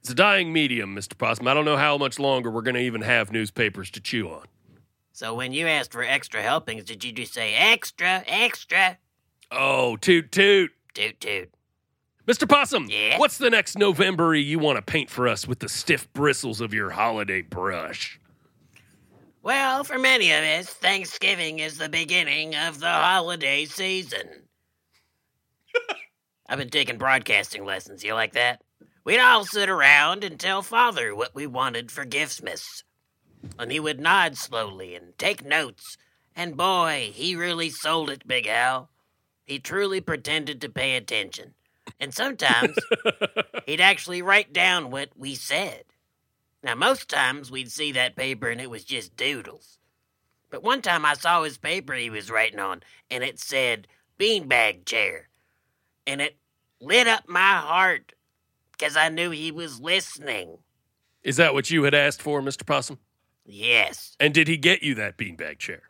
It's 0.00 0.10
a 0.10 0.14
dying 0.14 0.52
medium, 0.52 0.96
Mr. 0.96 1.16
Possum. 1.18 1.46
I 1.46 1.52
don't 1.54 1.66
know 1.66 1.76
how 1.76 1.98
much 1.98 2.18
longer 2.18 2.50
we're 2.50 2.62
going 2.62 2.76
to 2.76 2.80
even 2.80 3.02
have 3.02 3.30
newspapers 3.30 3.90
to 3.90 4.00
chew 4.00 4.28
on. 4.30 4.46
So 5.12 5.34
when 5.34 5.52
you 5.52 5.66
asked 5.66 5.92
for 5.92 6.02
extra 6.02 6.40
helpings, 6.42 6.84
did 6.84 7.04
you 7.04 7.12
just 7.12 7.34
say 7.34 7.54
extra, 7.54 8.22
extra? 8.26 8.96
Oh, 9.50 9.96
toot 9.96 10.32
toot. 10.32 10.70
Toot 10.94 11.20
toot. 11.20 11.50
Mr. 12.26 12.48
Possum, 12.48 12.88
Yeah? 12.90 13.18
what's 13.18 13.38
the 13.38 13.50
next 13.50 13.76
November 13.78 14.34
you 14.34 14.58
want 14.58 14.76
to 14.76 14.82
paint 14.82 15.08
for 15.10 15.26
us 15.26 15.48
with 15.48 15.58
the 15.60 15.68
stiff 15.68 16.10
bristles 16.12 16.60
of 16.60 16.72
your 16.74 16.90
holiday 16.90 17.40
brush? 17.42 18.20
Well, 19.42 19.82
for 19.82 19.98
many 19.98 20.30
of 20.32 20.44
us, 20.44 20.66
Thanksgiving 20.68 21.58
is 21.58 21.78
the 21.78 21.88
beginning 21.88 22.54
of 22.54 22.80
the 22.80 22.90
holiday 22.90 23.64
season. 23.64 24.28
I've 26.48 26.58
been 26.58 26.70
taking 26.70 26.98
broadcasting 26.98 27.64
lessons. 27.64 28.02
You 28.04 28.14
like 28.14 28.32
that? 28.32 28.62
We'd 29.04 29.20
all 29.20 29.44
sit 29.44 29.68
around 29.68 30.24
and 30.24 30.38
tell 30.38 30.62
Father 30.62 31.14
what 31.14 31.34
we 31.34 31.46
wanted 31.46 31.90
for 31.90 32.04
Giftsmas. 32.04 32.82
And 33.58 33.70
he 33.70 33.80
would 33.80 34.00
nod 34.00 34.36
slowly 34.36 34.94
and 34.94 35.16
take 35.18 35.44
notes. 35.44 35.96
And 36.34 36.56
boy, 36.56 37.10
he 37.14 37.34
really 37.34 37.70
sold 37.70 38.10
it, 38.10 38.26
Big 38.26 38.46
Al. 38.46 38.90
He 39.44 39.58
truly 39.58 40.00
pretended 40.00 40.60
to 40.60 40.68
pay 40.68 40.96
attention. 40.96 41.54
And 41.98 42.12
sometimes 42.12 42.76
he'd 43.66 43.80
actually 43.80 44.22
write 44.22 44.52
down 44.52 44.90
what 44.90 45.10
we 45.16 45.34
said. 45.34 45.84
Now, 46.62 46.74
most 46.74 47.08
times 47.08 47.50
we'd 47.50 47.72
see 47.72 47.92
that 47.92 48.16
paper 48.16 48.48
and 48.48 48.60
it 48.60 48.70
was 48.70 48.84
just 48.84 49.16
doodles. 49.16 49.78
But 50.50 50.62
one 50.62 50.82
time 50.82 51.04
I 51.04 51.14
saw 51.14 51.42
his 51.42 51.58
paper 51.58 51.94
he 51.94 52.10
was 52.10 52.30
writing 52.30 52.58
on, 52.58 52.82
and 53.10 53.22
it 53.22 53.38
said 53.38 53.86
beanbag 54.18 54.84
chair. 54.84 55.27
And 56.08 56.22
it 56.22 56.36
lit 56.80 57.06
up 57.06 57.28
my 57.28 57.56
heart 57.56 58.14
because 58.72 58.96
I 58.96 59.10
knew 59.10 59.30
he 59.30 59.52
was 59.52 59.78
listening. 59.78 60.56
Is 61.22 61.36
that 61.36 61.52
what 61.52 61.70
you 61.70 61.82
had 61.82 61.94
asked 61.94 62.22
for, 62.22 62.40
Mr. 62.40 62.64
Possum? 62.64 62.98
Yes, 63.44 64.16
And 64.20 64.32
did 64.34 64.46
he 64.48 64.56
get 64.56 64.82
you 64.82 64.94
that 64.96 65.16
beanbag 65.16 65.58
chair? 65.58 65.82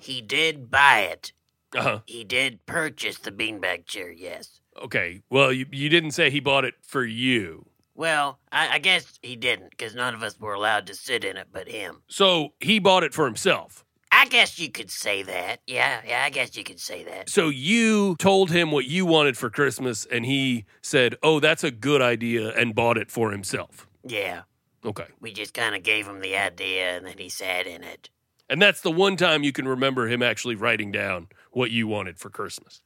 he 0.00 0.20
did 0.22 0.70
buy 0.70 1.00
it. 1.00 1.32
Uh 1.76 1.82
huh. 1.82 1.98
He 2.06 2.24
did 2.24 2.64
purchase 2.66 3.18
the 3.18 3.30
beanbag 3.30 3.86
chair, 3.86 4.10
yes. 4.10 4.60
Okay. 4.82 5.20
Well, 5.28 5.52
you, 5.52 5.66
you 5.70 5.88
didn't 5.88 6.12
say 6.12 6.30
he 6.30 6.40
bought 6.40 6.64
it 6.64 6.74
for 6.82 7.04
you. 7.04 7.66
Well, 7.94 8.38
I, 8.50 8.76
I 8.76 8.78
guess 8.78 9.18
he 9.22 9.36
didn't 9.36 9.70
because 9.70 9.94
none 9.94 10.14
of 10.14 10.22
us 10.22 10.40
were 10.40 10.54
allowed 10.54 10.86
to 10.86 10.94
sit 10.94 11.22
in 11.24 11.36
it 11.36 11.48
but 11.52 11.68
him. 11.68 12.02
So 12.08 12.54
he 12.60 12.78
bought 12.78 13.04
it 13.04 13.12
for 13.12 13.26
himself. 13.26 13.84
I 14.12 14.26
guess 14.26 14.58
you 14.58 14.70
could 14.70 14.90
say 14.90 15.22
that. 15.22 15.60
Yeah, 15.66 16.00
yeah, 16.06 16.22
I 16.24 16.30
guess 16.30 16.56
you 16.56 16.64
could 16.64 16.80
say 16.80 17.04
that. 17.04 17.28
So 17.30 17.48
you 17.48 18.16
told 18.18 18.50
him 18.50 18.70
what 18.70 18.86
you 18.86 19.06
wanted 19.06 19.36
for 19.36 19.50
Christmas, 19.50 20.04
and 20.10 20.26
he 20.26 20.64
said, 20.82 21.14
"Oh, 21.22 21.38
that's 21.40 21.62
a 21.64 21.70
good 21.70 22.02
idea," 22.02 22.50
and 22.50 22.74
bought 22.74 22.98
it 22.98 23.10
for 23.10 23.30
himself. 23.30 23.86
Yeah, 24.04 24.42
Okay, 24.84 25.06
we 25.20 25.32
just 25.32 25.52
kind 25.54 25.74
of 25.74 25.82
gave 25.82 26.06
him 26.06 26.20
the 26.20 26.36
idea 26.36 26.96
and 26.96 27.06
then 27.06 27.18
he 27.18 27.28
sat 27.28 27.66
in 27.66 27.84
it. 27.84 28.08
and 28.48 28.60
that's 28.60 28.80
the 28.80 28.90
one 28.90 29.16
time 29.16 29.44
you 29.44 29.52
can 29.52 29.68
remember 29.68 30.08
him 30.08 30.22
actually 30.22 30.54
writing 30.56 30.90
down 30.90 31.28
what 31.52 31.70
you 31.70 31.86
wanted 31.86 32.18
for 32.18 32.30
Christmas. 32.30 32.80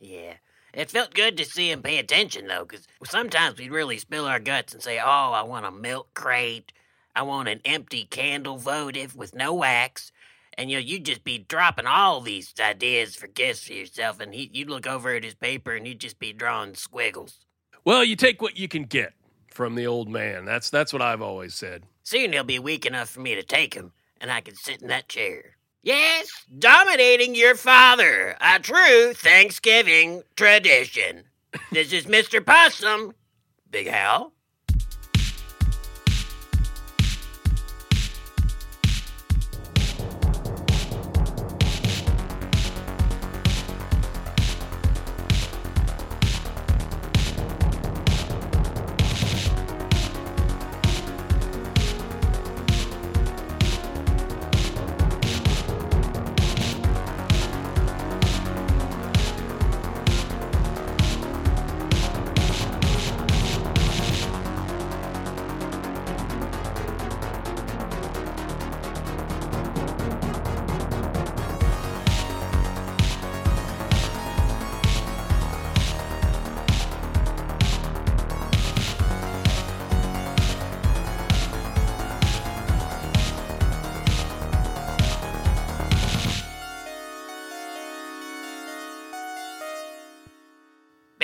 Yeah. 0.00 0.34
It 0.74 0.90
felt 0.90 1.14
good 1.14 1.36
to 1.38 1.44
see 1.44 1.70
him 1.70 1.80
pay 1.82 1.98
attention, 1.98 2.48
though, 2.48 2.64
because 2.64 2.86
sometimes 3.04 3.58
we'd 3.58 3.70
really 3.70 3.98
spill 3.98 4.26
our 4.26 4.40
guts 4.40 4.74
and 4.74 4.82
say, 4.82 4.98
Oh, 4.98 5.32
I 5.32 5.42
want 5.42 5.64
a 5.64 5.70
milk 5.70 6.12
crate. 6.14 6.72
I 7.14 7.22
want 7.22 7.48
an 7.48 7.60
empty 7.64 8.04
candle 8.04 8.58
votive 8.58 9.14
with 9.16 9.34
no 9.34 9.54
wax. 9.54 10.10
And, 10.58 10.70
you 10.70 10.76
know, 10.76 10.82
you'd 10.82 11.04
just 11.04 11.22
be 11.22 11.38
dropping 11.38 11.86
all 11.86 12.20
these 12.20 12.54
ideas 12.58 13.14
for 13.14 13.26
gifts 13.26 13.64
for 13.64 13.74
yourself, 13.74 14.20
and 14.20 14.34
he, 14.34 14.50
you'd 14.52 14.70
look 14.70 14.86
over 14.86 15.14
at 15.14 15.24
his 15.24 15.34
paper 15.34 15.74
and 15.74 15.86
he'd 15.86 16.00
just 16.00 16.18
be 16.18 16.32
drawing 16.32 16.74
squiggles. 16.74 17.46
Well, 17.84 18.02
you 18.02 18.16
take 18.16 18.40
what 18.40 18.58
you 18.58 18.66
can 18.66 18.84
get 18.84 19.12
from 19.52 19.74
the 19.74 19.86
old 19.86 20.08
man. 20.08 20.44
That's 20.44 20.70
that's 20.70 20.92
what 20.92 21.02
I've 21.02 21.22
always 21.22 21.54
said. 21.54 21.84
Soon 22.02 22.32
he'll 22.32 22.44
be 22.44 22.58
weak 22.58 22.86
enough 22.86 23.08
for 23.08 23.20
me 23.20 23.34
to 23.34 23.42
take 23.42 23.74
him, 23.74 23.92
and 24.20 24.30
I 24.30 24.40
can 24.40 24.54
sit 24.54 24.80
in 24.80 24.88
that 24.88 25.08
chair. 25.08 25.56
Yes, 25.82 26.28
dominating 26.58 27.34
your 27.34 27.54
father, 27.54 28.36
a 28.40 28.58
true 28.58 29.12
Thanksgiving 29.14 30.22
tradition. 30.34 31.24
this 31.70 31.92
is 31.92 32.06
Mr. 32.06 32.44
Possum. 32.44 33.14
Big 33.70 33.86
Al. 33.86 34.32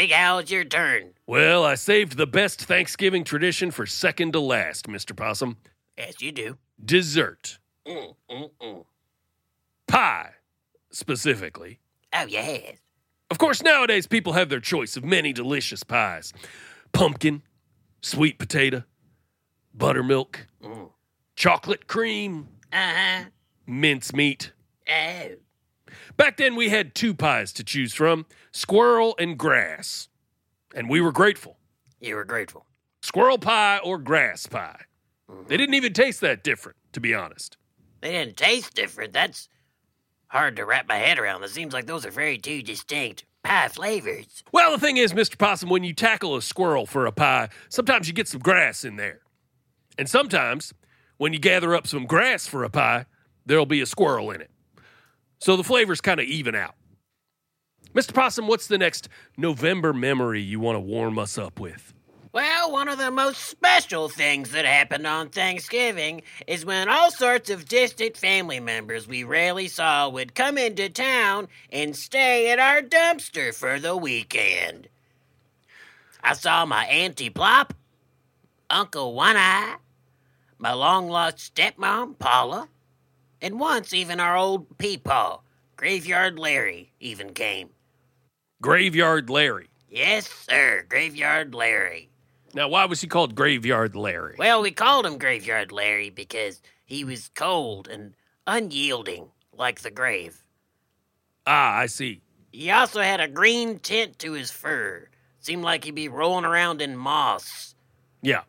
Big 0.02 0.10
Al, 0.10 0.40
it's 0.40 0.50
your 0.50 0.64
turn. 0.64 1.10
Well, 1.28 1.64
I 1.64 1.76
saved 1.76 2.16
the 2.16 2.26
best 2.26 2.60
Thanksgiving 2.64 3.22
tradition 3.22 3.70
for 3.70 3.86
second 3.86 4.32
to 4.32 4.40
last, 4.40 4.88
Mr. 4.88 5.14
Possum. 5.16 5.58
Yes, 5.96 6.20
you 6.20 6.32
do. 6.32 6.58
Dessert. 6.84 7.60
Mm, 7.86 8.16
mm, 8.28 8.50
mm. 8.60 8.84
Pie, 9.86 10.30
specifically. 10.90 11.78
Oh, 12.12 12.26
yes. 12.26 12.78
Of 13.30 13.38
course, 13.38 13.62
nowadays 13.62 14.08
people 14.08 14.32
have 14.32 14.48
their 14.48 14.58
choice 14.58 14.96
of 14.96 15.04
many 15.04 15.32
delicious 15.32 15.84
pies 15.84 16.32
pumpkin, 16.92 17.42
sweet 18.00 18.40
potato, 18.40 18.82
buttermilk, 19.72 20.48
Mm. 20.64 20.90
chocolate 21.36 21.86
cream, 21.86 22.48
Uh-huh. 22.72 23.26
mincemeat. 23.68 24.50
Oh. 24.90 25.36
Back 26.16 26.36
then, 26.36 26.56
we 26.56 26.68
had 26.68 26.94
two 26.94 27.14
pies 27.14 27.52
to 27.54 27.64
choose 27.64 27.94
from 27.94 28.26
squirrel 28.52 29.14
and 29.18 29.38
grass. 29.38 30.08
And 30.74 30.88
we 30.88 31.00
were 31.00 31.12
grateful. 31.12 31.56
You 32.00 32.16
were 32.16 32.24
grateful. 32.24 32.66
Squirrel 33.02 33.38
pie 33.38 33.78
or 33.84 33.98
grass 33.98 34.46
pie. 34.46 34.82
Mm-hmm. 35.30 35.48
They 35.48 35.56
didn't 35.56 35.74
even 35.74 35.92
taste 35.92 36.20
that 36.20 36.42
different, 36.42 36.78
to 36.92 37.00
be 37.00 37.14
honest. 37.14 37.56
They 38.00 38.12
didn't 38.12 38.36
taste 38.36 38.74
different. 38.74 39.12
That's 39.12 39.48
hard 40.28 40.56
to 40.56 40.64
wrap 40.64 40.88
my 40.88 40.96
head 40.96 41.18
around. 41.18 41.44
It 41.44 41.50
seems 41.50 41.72
like 41.72 41.86
those 41.86 42.06
are 42.06 42.10
very 42.10 42.38
two 42.38 42.62
distinct 42.62 43.24
pie 43.42 43.68
flavors. 43.68 44.42
Well, 44.52 44.72
the 44.72 44.78
thing 44.78 44.96
is, 44.96 45.12
Mr. 45.12 45.36
Possum, 45.36 45.68
when 45.68 45.84
you 45.84 45.94
tackle 45.94 46.36
a 46.36 46.42
squirrel 46.42 46.86
for 46.86 47.06
a 47.06 47.12
pie, 47.12 47.48
sometimes 47.68 48.08
you 48.08 48.14
get 48.14 48.28
some 48.28 48.40
grass 48.40 48.84
in 48.84 48.96
there. 48.96 49.20
And 49.98 50.08
sometimes, 50.08 50.72
when 51.18 51.32
you 51.32 51.38
gather 51.38 51.74
up 51.74 51.86
some 51.86 52.06
grass 52.06 52.46
for 52.46 52.64
a 52.64 52.70
pie, 52.70 53.06
there'll 53.44 53.66
be 53.66 53.80
a 53.80 53.86
squirrel 53.86 54.30
in 54.30 54.40
it. 54.40 54.50
So 55.42 55.56
the 55.56 55.64
flavors 55.64 56.00
kind 56.00 56.20
of 56.20 56.26
even 56.26 56.54
out. 56.54 56.76
Mr. 57.92 58.14
Possum, 58.14 58.46
what's 58.46 58.68
the 58.68 58.78
next 58.78 59.08
November 59.36 59.92
memory 59.92 60.40
you 60.40 60.60
want 60.60 60.76
to 60.76 60.80
warm 60.80 61.18
us 61.18 61.36
up 61.36 61.58
with? 61.58 61.92
Well, 62.32 62.70
one 62.70 62.86
of 62.86 62.96
the 62.96 63.10
most 63.10 63.40
special 63.46 64.08
things 64.08 64.52
that 64.52 64.64
happened 64.64 65.04
on 65.04 65.30
Thanksgiving 65.30 66.22
is 66.46 66.64
when 66.64 66.88
all 66.88 67.10
sorts 67.10 67.50
of 67.50 67.66
distant 67.66 68.16
family 68.16 68.60
members 68.60 69.08
we 69.08 69.24
rarely 69.24 69.66
saw 69.66 70.08
would 70.08 70.36
come 70.36 70.56
into 70.56 70.88
town 70.88 71.48
and 71.72 71.96
stay 71.96 72.52
at 72.52 72.60
our 72.60 72.80
dumpster 72.80 73.52
for 73.52 73.80
the 73.80 73.96
weekend. 73.96 74.86
I 76.22 76.34
saw 76.34 76.64
my 76.64 76.84
Auntie 76.84 77.30
Plop, 77.30 77.74
Uncle 78.70 79.12
One 79.12 79.36
Eye, 79.36 79.74
my 80.56 80.72
long 80.72 81.08
lost 81.08 81.52
stepmom, 81.52 82.16
Paula, 82.20 82.68
and 83.42 83.58
once 83.60 83.92
even 83.92 84.20
our 84.20 84.36
old 84.36 84.78
Peepaw, 84.78 85.40
Graveyard 85.76 86.38
Larry, 86.38 86.92
even 87.00 87.34
came. 87.34 87.70
Graveyard 88.62 89.28
Larry. 89.28 89.68
Yes, 89.90 90.28
sir, 90.48 90.86
Graveyard 90.88 91.54
Larry. 91.54 92.08
Now, 92.54 92.68
why 92.68 92.84
was 92.84 93.00
he 93.00 93.08
called 93.08 93.34
Graveyard 93.34 93.96
Larry? 93.96 94.36
Well, 94.38 94.62
we 94.62 94.70
called 94.70 95.04
him 95.04 95.18
Graveyard 95.18 95.72
Larry 95.72 96.08
because 96.10 96.62
he 96.84 97.02
was 97.02 97.30
cold 97.34 97.88
and 97.88 98.14
unyielding 98.46 99.28
like 99.52 99.80
the 99.80 99.90
grave. 99.90 100.44
Ah, 101.46 101.76
I 101.76 101.86
see. 101.86 102.20
He 102.52 102.70
also 102.70 103.00
had 103.00 103.20
a 103.20 103.28
green 103.28 103.78
tint 103.80 104.18
to 104.20 104.32
his 104.32 104.50
fur. 104.50 105.08
Seemed 105.40 105.64
like 105.64 105.84
he'd 105.84 105.94
be 105.94 106.08
rolling 106.08 106.44
around 106.44 106.80
in 106.80 106.96
moss. 106.96 107.74
Yeah, 108.20 108.42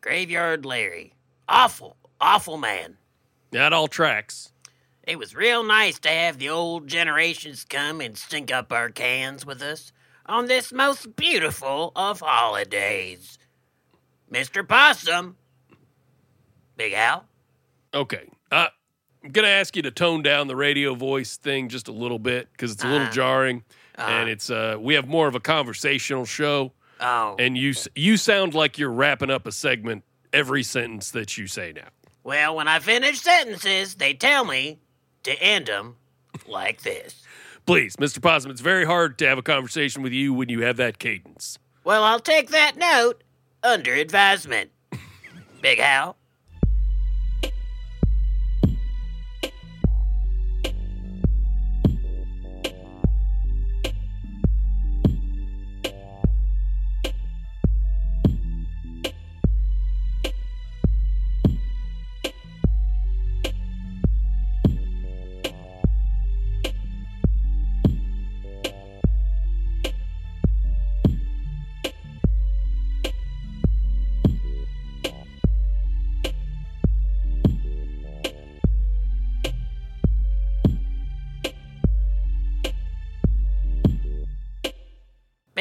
Graveyard 0.00 0.66
Larry. 0.66 1.12
Awful, 1.48 1.96
awful 2.20 2.56
man. 2.56 2.96
That 3.56 3.72
all 3.72 3.88
tracks. 3.88 4.52
It 5.04 5.18
was 5.18 5.34
real 5.34 5.62
nice 5.62 5.98
to 6.00 6.08
have 6.08 6.38
the 6.38 6.48
old 6.50 6.88
generations 6.88 7.64
come 7.64 8.00
and 8.00 8.16
stink 8.18 8.52
up 8.52 8.72
our 8.72 8.90
cans 8.90 9.46
with 9.46 9.62
us 9.62 9.92
on 10.26 10.46
this 10.46 10.72
most 10.72 11.16
beautiful 11.16 11.92
of 11.96 12.20
holidays. 12.20 13.38
Mr. 14.30 14.66
Possum. 14.66 15.36
Big 16.76 16.92
Al. 16.92 17.24
Okay. 17.94 18.28
Uh, 18.52 18.66
I'm 19.24 19.30
going 19.30 19.44
to 19.46 19.50
ask 19.50 19.74
you 19.76 19.82
to 19.82 19.90
tone 19.90 20.22
down 20.22 20.48
the 20.48 20.56
radio 20.56 20.94
voice 20.94 21.36
thing 21.36 21.68
just 21.68 21.88
a 21.88 21.92
little 21.92 22.18
bit 22.18 22.48
because 22.52 22.72
it's 22.72 22.84
a 22.84 22.88
little 22.88 23.06
Uh, 23.06 23.12
jarring. 23.12 23.64
uh. 23.96 24.02
and 24.02 24.28
it's 24.28 24.50
uh, 24.50 24.76
we 24.78 24.94
have 24.94 25.08
more 25.08 25.26
of 25.28 25.34
a 25.34 25.40
conversational 25.40 26.26
show, 26.26 26.72
Oh. 27.00 27.36
and 27.38 27.56
you 27.56 27.72
you 27.94 28.16
sound 28.18 28.54
like 28.54 28.76
you're 28.78 28.90
wrapping 28.92 29.30
up 29.30 29.46
a 29.46 29.52
segment 29.52 30.04
every 30.32 30.62
sentence 30.62 31.10
that 31.12 31.38
you 31.38 31.46
say 31.46 31.72
now. 31.74 31.88
Well, 32.26 32.56
when 32.56 32.66
I 32.66 32.80
finish 32.80 33.20
sentences, 33.20 33.94
they 33.94 34.12
tell 34.12 34.44
me 34.44 34.80
to 35.22 35.40
end 35.40 35.68
them 35.68 35.94
like 36.48 36.82
this. 36.82 37.22
Please, 37.66 37.94
Mr. 37.98 38.20
Possum, 38.20 38.50
it's 38.50 38.60
very 38.60 38.84
hard 38.84 39.16
to 39.18 39.28
have 39.28 39.38
a 39.38 39.42
conversation 39.42 40.02
with 40.02 40.12
you 40.12 40.34
when 40.34 40.48
you 40.48 40.62
have 40.62 40.76
that 40.78 40.98
cadence. 40.98 41.60
Well, 41.84 42.02
I'll 42.02 42.18
take 42.18 42.50
that 42.50 42.76
note 42.76 43.22
under 43.62 43.94
advisement. 43.94 44.72
Big 45.62 45.78
Al. 45.78 46.16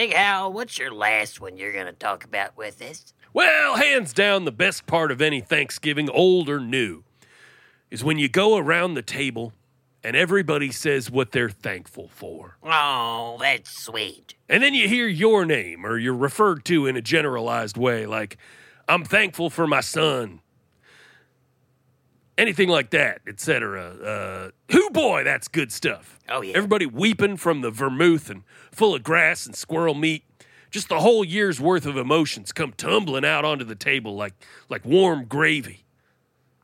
Big 0.06 0.14
Al, 0.14 0.54
what's 0.54 0.78
your 0.78 0.94
last 0.94 1.42
one 1.42 1.58
you're 1.58 1.74
going 1.74 1.88
to 1.88 1.92
talk 1.92 2.24
about 2.24 2.56
with 2.56 2.80
us? 2.80 3.12
Well, 3.34 3.78
hands 3.78 4.14
down, 4.14 4.46
the 4.46 4.52
best 4.52 4.86
part 4.86 5.10
of 5.10 5.20
any 5.20 5.42
Thanksgiving, 5.42 6.12
old 6.12 6.48
or 6.48 6.60
new, 6.60 7.04
is 7.90 8.04
when 8.04 8.20
you 8.20 8.30
go 8.30 8.56
around 8.56 8.94
the 8.94 9.02
table 9.02 9.52
and 10.04 10.16
everybody 10.16 10.72
says 10.72 11.10
what 11.10 11.32
they're 11.32 11.50
thankful 11.50 12.08
for. 12.08 12.60
Oh, 12.62 13.38
that's 13.42 13.84
sweet. 13.84 14.36
And 14.48 14.62
then 14.62 14.76
you 14.76 14.88
hear 14.88 15.08
your 15.08 15.44
name 15.44 15.84
or 15.84 15.98
you're 15.98 16.14
referred 16.14 16.66
to 16.66 16.86
in 16.86 16.96
a 16.96 17.02
generalized 17.02 17.76
way, 17.76 18.06
like, 18.06 18.38
I'm 18.88 19.06
thankful 19.06 19.50
for 19.50 19.66
my 19.66 19.82
son. 19.82 20.40
Anything 22.38 22.68
like 22.68 22.90
that, 22.90 23.22
etc. 23.28 23.86
Uh, 23.92 24.52
who 24.72 24.90
boy, 24.90 25.24
that's 25.24 25.48
good 25.48 25.72
stuff. 25.72 26.20
Oh, 26.28 26.42
yeah. 26.42 26.54
Everybody 26.56 26.86
weeping 26.86 27.38
from 27.38 27.62
the 27.62 27.72
vermouth 27.72 28.30
and 28.30 28.44
full 28.72 28.94
of 28.94 29.04
grass 29.04 29.46
and 29.46 29.56
squirrel 29.56 29.94
meat. 29.94 30.24
Just 30.70 30.90
the 30.90 31.00
whole 31.00 31.24
year's 31.24 31.62
worth 31.62 31.86
of 31.86 31.96
emotions 31.96 32.52
come 32.52 32.74
tumbling 32.74 33.24
out 33.24 33.46
onto 33.46 33.64
the 33.64 33.76
table 33.76 34.16
like 34.16 34.34
like 34.68 34.84
warm 34.84 35.26
gravy. 35.26 35.86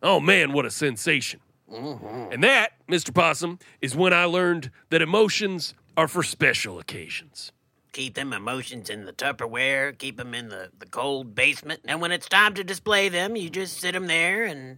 Oh 0.03 0.19
man, 0.19 0.51
what 0.51 0.65
a 0.65 0.71
sensation. 0.71 1.39
And 1.73 2.43
that, 2.43 2.73
Mr. 2.89 3.13
Possum, 3.13 3.59
is 3.81 3.95
when 3.95 4.11
I 4.11 4.25
learned 4.25 4.71
that 4.89 5.01
emotions 5.01 5.73
are 5.95 6.09
for 6.09 6.23
special 6.23 6.79
occasions. 6.79 7.53
Keep 7.93 8.15
them 8.15 8.33
emotions 8.33 8.89
in 8.89 9.05
the 9.05 9.13
Tupperware, 9.13 9.97
keep 9.97 10.17
them 10.17 10.33
in 10.33 10.49
the, 10.49 10.69
the 10.79 10.85
cold 10.85 11.33
basement, 11.35 11.81
and 11.85 12.01
when 12.01 12.11
it's 12.11 12.27
time 12.27 12.53
to 12.55 12.63
display 12.63 13.07
them, 13.09 13.35
you 13.37 13.49
just 13.49 13.79
sit 13.79 13.93
them 13.93 14.07
there 14.07 14.43
and 14.43 14.77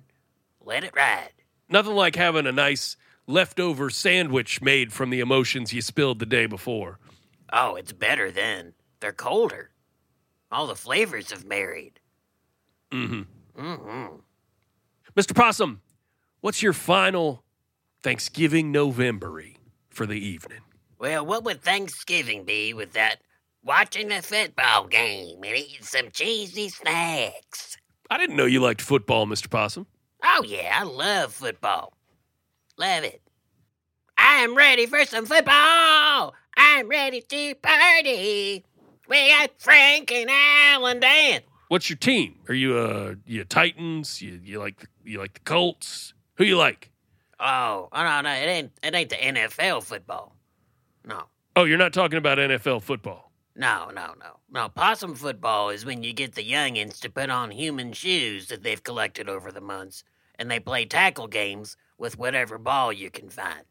let 0.64 0.84
it 0.84 0.96
ride. 0.96 1.34
Nothing 1.70 1.96
like 1.96 2.16
having 2.16 2.46
a 2.46 2.52
nice 2.52 2.98
leftover 3.28 3.90
sandwich 3.90 4.62
made 4.62 4.92
from 4.92 5.10
the 5.10 5.20
emotions 5.20 5.74
you 5.74 5.82
spilled 5.82 6.20
the 6.20 6.26
day 6.26 6.46
before. 6.46 7.00
Oh, 7.52 7.76
it's 7.76 7.94
better 7.94 8.32
then. 8.32 8.74
They're 9.00 9.12
colder. 9.12 9.72
All 10.52 10.68
the 10.68 10.76
flavors 10.76 11.32
have 11.32 11.46
married. 11.46 12.00
Mm-hmm. 12.92 13.24
Mm-hmm. 13.62 14.16
Mr. 15.16 15.36
Possum, 15.36 15.82
what's 16.42 16.62
your 16.62 16.74
final 16.74 17.44
Thanksgiving 18.02 18.72
Novembory 18.72 19.58
for 19.90 20.06
the 20.06 20.16
evening? 20.16 20.62
Well, 21.00 21.26
what 21.26 21.44
would 21.44 21.62
Thanksgiving 21.62 22.44
be 22.44 22.74
without 22.74 23.18
watching 23.64 24.08
the 24.10 24.22
football 24.22 24.88
game 24.88 25.44
and 25.44 25.56
eating 25.56 25.82
some 25.84 26.10
cheesy 26.12 26.70
snacks? 26.70 27.78
I 28.10 28.18
didn't 28.18 28.36
know 28.36 28.46
you 28.46 28.60
liked 28.60 28.82
football, 28.82 29.26
Mr. 29.26 29.50
Possum. 29.50 29.86
Oh, 30.24 30.44
yeah, 30.46 30.80
I 30.80 30.84
love 30.84 31.34
football. 31.34 31.94
Love 32.78 33.04
it. 33.04 33.22
I'm 34.18 34.56
ready 34.56 34.86
for 34.86 35.04
some 35.06 35.26
football. 35.26 36.34
I'm 36.56 36.88
ready 36.88 37.22
to 37.22 37.56
party. 37.56 38.64
We 39.10 39.30
got 39.30 39.52
Frank 39.58 40.12
and 40.12 40.30
Alan 40.32 41.00
Dan. 41.00 41.42
What's 41.68 41.90
your 41.90 41.98
team? 41.98 42.36
Are 42.48 42.54
you 42.54 42.78
uh 42.78 43.16
you 43.26 43.44
Titans? 43.44 44.22
You 44.22 44.40
you 44.44 44.60
like 44.60 44.80
the, 44.80 44.88
you 45.04 45.20
like 45.20 45.34
the 45.34 45.40
Colts? 45.42 46.14
Who 46.36 46.46
you 46.46 46.58
like? 46.58 46.90
Oh, 47.40 47.90
oh, 47.92 48.04
no, 48.04 48.22
no, 48.22 48.30
it 48.30 48.48
ain't, 48.48 48.72
it 48.82 48.96
ain't 48.96 49.10
the 49.10 49.18
NFL 49.18 49.84
football. 49.84 50.36
No. 51.06 51.24
Oh, 51.56 51.66
you're 51.66 51.78
not 51.78 51.92
talking 51.92 52.18
about 52.18 52.38
NFL 52.38 52.82
football. 52.84 53.32
No, 53.56 53.90
no, 53.94 54.14
no. 54.20 54.38
No, 54.50 54.70
possum 54.70 55.14
football 55.14 55.70
is 55.70 55.86
when 55.86 56.04
you 56.04 56.14
get 56.14 56.36
the 56.36 56.50
youngins 56.50 57.00
to 57.02 57.10
put 57.10 57.30
on 57.30 57.52
human 57.52 57.92
shoes 57.92 58.48
that 58.48 58.64
they've 58.64 58.82
collected 58.82 59.28
over 59.28 59.52
the 59.52 59.62
months, 59.62 60.04
and 60.36 60.50
they 60.50 60.60
play 60.60 60.86
tackle 60.86 61.28
games 61.28 61.78
with 61.98 62.18
whatever 62.18 62.58
ball 62.58 62.92
you 62.92 63.10
can 63.10 63.30
find. 63.30 63.64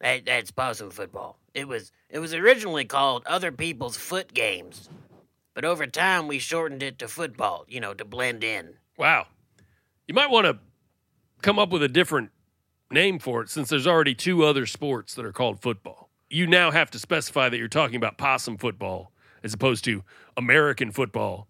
That, 0.00 0.24
that's 0.24 0.50
possum 0.50 0.90
football. 0.90 1.38
It 1.54 1.68
was 1.68 1.92
it 2.08 2.18
was 2.18 2.32
originally 2.32 2.84
called 2.84 3.22
other 3.26 3.52
people's 3.52 3.96
foot 3.96 4.32
games, 4.32 4.88
but 5.54 5.64
over 5.64 5.86
time 5.86 6.26
we 6.26 6.38
shortened 6.38 6.82
it 6.82 6.98
to 6.98 7.08
football, 7.08 7.64
you 7.68 7.80
know, 7.80 7.94
to 7.94 8.04
blend 8.04 8.42
in. 8.42 8.74
Wow. 8.96 9.26
You 10.06 10.14
might 10.14 10.30
want 10.30 10.46
to 10.46 10.58
come 11.42 11.58
up 11.58 11.70
with 11.70 11.82
a 11.82 11.88
different 11.88 12.30
name 12.90 13.18
for 13.18 13.42
it 13.42 13.50
since 13.50 13.68
there's 13.68 13.86
already 13.86 14.14
two 14.14 14.44
other 14.44 14.66
sports 14.66 15.14
that 15.14 15.24
are 15.24 15.32
called 15.32 15.60
football. 15.60 16.08
You 16.28 16.46
now 16.46 16.70
have 16.70 16.90
to 16.92 16.98
specify 16.98 17.48
that 17.48 17.58
you're 17.58 17.68
talking 17.68 17.96
about 17.96 18.18
possum 18.18 18.56
football 18.56 19.12
as 19.42 19.54
opposed 19.54 19.84
to 19.84 20.02
American 20.36 20.90
football 20.90 21.48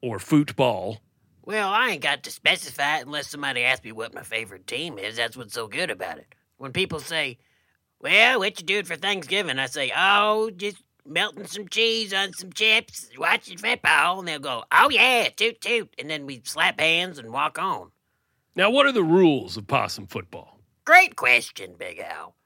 or 0.00 0.18
football. 0.18 1.00
Well, 1.46 1.68
I 1.68 1.90
ain't 1.90 2.02
got 2.02 2.22
to 2.22 2.30
specify 2.30 2.98
it 2.98 3.06
unless 3.06 3.28
somebody 3.28 3.64
asks 3.64 3.84
me 3.84 3.92
what 3.92 4.14
my 4.14 4.22
favorite 4.22 4.66
team 4.66 4.98
is. 4.98 5.16
That's 5.16 5.36
what's 5.36 5.52
so 5.52 5.68
good 5.68 5.90
about 5.90 6.16
it. 6.16 6.34
When 6.56 6.72
people 6.72 7.00
say, 7.00 7.36
Well, 8.00 8.38
what 8.38 8.58
you 8.58 8.64
doing 8.64 8.86
for 8.86 8.96
Thanksgiving? 8.96 9.58
I 9.58 9.66
say, 9.66 9.92
Oh, 9.94 10.50
just 10.50 10.82
melting 11.04 11.46
some 11.46 11.68
cheese 11.68 12.14
on 12.14 12.32
some 12.32 12.50
chips, 12.50 13.10
watching 13.18 13.58
football. 13.58 14.20
And 14.20 14.28
they'll 14.28 14.38
go, 14.38 14.64
Oh, 14.72 14.88
yeah, 14.88 15.28
toot 15.36 15.60
toot. 15.60 15.94
And 15.98 16.08
then 16.08 16.24
we 16.24 16.40
slap 16.44 16.80
hands 16.80 17.18
and 17.18 17.30
walk 17.30 17.58
on. 17.58 17.90
Now, 18.56 18.70
what 18.70 18.86
are 18.86 18.92
the 18.92 19.04
rules 19.04 19.58
of 19.58 19.66
possum 19.66 20.06
football? 20.06 20.60
Great 20.86 21.14
question, 21.14 21.74
Big 21.78 21.98
Al. 21.98 22.36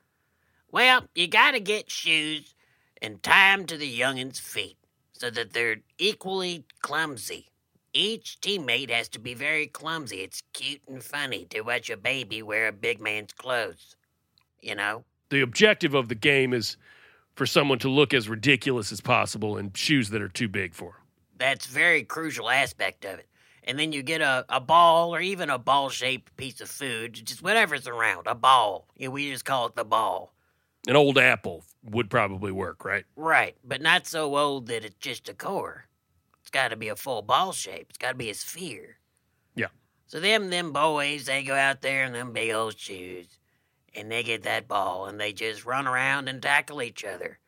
Well, 0.73 1.05
you 1.15 1.29
gotta 1.29 1.61
get 1.61 1.89
shoes 1.89 2.55
and 3.01 3.23
tie 3.23 3.31
tie 3.31 3.53
'em 3.53 3.67
to 3.67 3.77
the 3.77 3.87
youngin's 3.87 4.41
feet 4.41 4.77
so 5.13 5.31
that 5.31 5.53
they're 5.53 5.83
equally 5.99 6.65
clumsy. 6.83 7.49
Each 7.99 8.39
teammate 8.41 8.91
has 8.91 9.09
to 9.09 9.19
be 9.19 9.35
very 9.35 9.67
clumsy. 9.67 10.19
It's 10.19 10.45
cute 10.53 10.83
and 10.87 11.03
funny 11.03 11.47
to 11.47 11.63
watch 11.63 11.91
a 11.91 11.97
baby 11.97 12.43
wear 12.43 12.69
a 12.69 12.73
big 12.73 13.01
man's 13.01 13.33
clothes. 13.33 13.97
You 14.61 14.77
know? 14.77 15.03
The 15.31 15.41
objective 15.41 15.95
of 15.95 16.09
the 16.09 16.15
game 16.15 16.55
is 16.55 16.77
for 17.35 17.45
someone 17.45 17.81
to 17.81 17.89
look 17.89 18.15
as 18.15 18.29
ridiculous 18.29 18.93
as 18.93 19.01
possible 19.01 19.57
in 19.57 19.73
shoes 19.73 20.11
that 20.11 20.23
are 20.23 20.29
too 20.29 20.47
big 20.47 20.75
for 20.77 20.91
'em. 20.91 21.07
That's 21.39 21.67
very 21.67 22.05
crucial 22.05 22.49
aspect 22.49 23.05
of 23.05 23.19
it. 23.19 23.29
And 23.65 23.81
then 23.81 23.91
you 23.91 24.05
get 24.05 24.21
a, 24.21 24.45
a 24.49 24.61
ball 24.61 25.13
or 25.13 25.21
even 25.21 25.51
a 25.51 25.59
ball 25.59 25.89
shaped 25.89 26.37
piece 26.37 26.61
of 26.61 26.71
food, 26.71 27.15
just 27.15 27.43
whatever's 27.43 27.89
around, 27.89 28.29
a 28.29 28.35
ball. 28.37 28.87
You 28.97 29.09
know, 29.09 29.11
we 29.11 29.33
just 29.33 29.45
call 29.45 29.67
it 29.67 29.75
the 29.75 29.85
ball. 29.85 30.33
An 30.87 30.95
old 30.95 31.19
apple 31.19 31.65
would 31.83 32.11
probably 32.11 32.53
work, 32.53 32.85
right? 32.85 33.05
Right, 33.17 33.57
but 33.65 33.83
not 33.83 34.07
so 34.07 34.37
old 34.39 34.69
that 34.69 34.85
it's 34.85 34.95
just 35.01 35.29
a 35.29 35.35
core. 35.35 35.88
It's 36.49 36.55
got 36.55 36.69
to 36.69 36.77
be 36.77 36.89
a 36.89 36.97
full 36.97 37.21
ball 37.21 37.53
shape. 37.53 37.89
It's 37.91 37.99
got 37.99 38.13
to 38.13 38.17
be 38.17 38.31
a 38.31 38.35
sphere. 38.35 38.97
Yeah. 39.55 39.67
So 40.07 40.19
them 40.19 40.49
them 40.49 40.73
boys, 40.73 41.27
they 41.27 41.43
go 41.43 41.55
out 41.55 41.83
there 41.83 42.07
in 42.07 42.15
them 42.15 42.33
big 42.33 42.53
old 42.53 42.79
shoes, 42.79 43.27
and 43.95 44.11
they 44.11 44.23
get 44.23 44.45
that 44.45 44.67
ball, 44.67 45.05
and 45.05 45.21
they 45.21 45.35
just 45.35 45.67
run 45.67 45.87
around 45.87 46.27
and 46.27 46.41
tackle 46.41 46.81
each 46.81 47.05
other. 47.05 47.39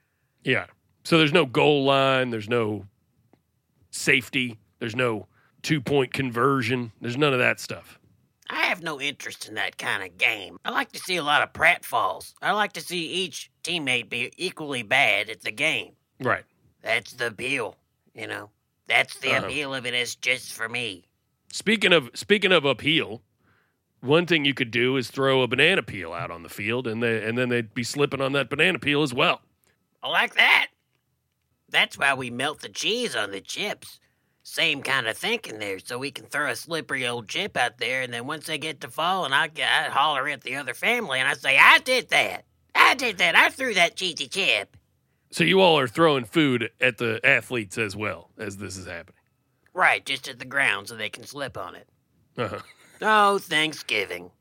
Yeah. 0.45 0.67
So 1.05 1.17
there's 1.17 1.33
no 1.33 1.47
goal 1.47 1.87
line, 1.87 2.29
there's 2.29 2.51
no 2.51 2.85
safety, 3.91 4.59
there's 4.81 4.95
no 4.95 5.29
two 5.63 5.81
point 5.81 6.13
conversion, 6.13 6.93
there's 7.01 7.17
none 7.17 7.33
of 7.33 7.39
that 7.39 7.59
stuff. 7.59 7.99
I 8.51 8.65
have 8.65 8.83
no 8.83 9.01
interest 9.01 9.49
in 9.49 9.55
that 9.55 9.79
kind 9.79 10.03
of 10.03 10.19
game. 10.19 10.59
I 10.63 10.73
like 10.73 10.93
to 10.93 10.99
see 10.99 11.17
a 11.17 11.23
lot 11.23 11.43
of 11.43 11.55
pratfalls. 11.55 12.35
I 12.43 12.53
like 12.53 12.75
to 12.75 12.83
see 12.83 13.07
each 13.07 13.51
teammate 13.65 14.11
be 14.11 14.31
equally 14.37 14.83
bad 14.83 15.31
at 15.31 15.41
the 15.41 15.53
game. 15.53 15.93
Right. 16.21 16.45
That's 16.83 17.15
the 17.15 17.29
appeal, 17.29 17.77
you 18.15 18.27
know. 18.27 18.51
That's 18.91 19.17
the 19.19 19.31
Uh-huh. 19.37 19.47
appeal 19.47 19.73
of 19.73 19.87
it, 19.87 19.95
it 19.95 19.99
is 19.99 20.17
just 20.17 20.53
for 20.53 20.69
me. 20.69 21.05
Speaking 21.53 21.93
of 21.93 22.11
speaking 22.15 22.51
of 22.51 22.65
appeal, 22.65 23.23
one 24.01 24.27
thing 24.27 24.45
you 24.45 24.53
could 24.53 24.73
do 24.73 24.97
is 24.97 25.11
throw 25.11 25.43
a 25.43 25.47
banana 25.47 25.83
peel 25.85 26.13
out 26.13 26.33
on 26.33 26.43
the 26.43 26.49
field 26.49 26.89
and 26.89 27.01
they 27.01 27.23
and 27.25 27.39
then 27.39 27.51
they'd 27.51 27.73
be 27.73 27.85
slipping 27.85 28.21
on 28.21 28.33
that 28.33 28.51
banana 28.51 28.81
peel 28.81 29.03
as 29.03 29.15
well. 29.15 29.43
I 30.03 30.09
like 30.09 30.35
that. 30.35 30.69
That's 31.69 31.97
why 31.97 32.15
we 32.15 32.31
melt 32.31 32.63
the 32.63 32.69
cheese 32.69 33.15
on 33.15 33.31
the 33.31 33.41
chips. 33.41 34.01
Same 34.43 34.83
kind 34.83 35.07
of 35.07 35.17
thinking 35.17 35.61
there, 35.61 35.79
so 35.79 35.97
we 35.97 36.11
can 36.11 36.25
throw 36.27 36.51
a 36.51 36.57
slippery 36.57 37.07
old 37.07 37.29
chip 37.29 37.57
out 37.57 37.79
there, 37.79 38.03
and 38.03 38.13
then 38.13 38.27
once 38.27 38.47
they 38.47 38.59
get 38.59 38.81
to 38.81 38.89
fall, 38.89 39.25
and 39.25 39.33
I, 39.35 39.51
I 39.59 39.89
holler 39.91 40.27
at 40.29 40.41
the 40.41 40.57
other 40.57 40.75
family 40.75 41.21
and 41.21 41.29
I 41.29 41.35
say, 41.35 41.59
I 41.59 41.79
did 41.79 42.09
that. 42.09 42.45
I 42.75 42.95
did 42.95 43.19
that. 43.19 43.37
I 43.37 43.51
threw 43.51 43.75
that 43.75 43.95
cheesy 43.95 44.27
chip. 44.27 44.77
So 45.33 45.45
you 45.45 45.61
all 45.61 45.79
are 45.79 45.87
throwing 45.87 46.25
food 46.25 46.71
at 46.81 46.99
the 46.99 47.21
athletes 47.25 47.79
as 47.79 47.95
well 47.95 48.31
as 48.37 48.57
this 48.57 48.77
is 48.77 48.87
happening. 48.87 49.15
Right, 49.73 50.05
just 50.05 50.29
at 50.29 50.41
the 50.41 50.45
ground 50.45 50.89
so 50.89 50.97
they 50.97 51.09
can 51.09 51.25
slip 51.25 51.57
on 51.57 51.77
it. 51.77 51.89
Uh-huh. 52.37 52.59
Oh, 53.01 53.39
Thanksgiving. 53.39 54.33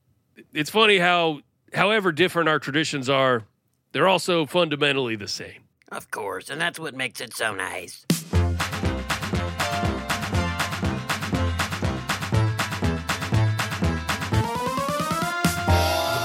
It's 0.52 0.70
funny 0.70 0.98
how 0.98 1.40
however 1.72 2.10
different 2.10 2.48
our 2.48 2.58
traditions 2.58 3.08
are, 3.08 3.44
they're 3.92 4.08
also 4.08 4.46
fundamentally 4.46 5.14
the 5.16 5.28
same. 5.28 5.64
Of 5.92 6.10
course, 6.10 6.50
and 6.50 6.60
that's 6.60 6.78
what 6.78 6.94
makes 6.94 7.20
it 7.20 7.34
so 7.34 7.54
nice. 7.54 8.04
The 8.10 8.16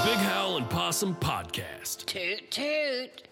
Big 0.04 0.18
Howl 0.18 0.56
and 0.56 0.68
Possum 0.70 1.14
Podcast. 1.16 2.06
Toot 2.06 2.50
toot. 2.50 3.28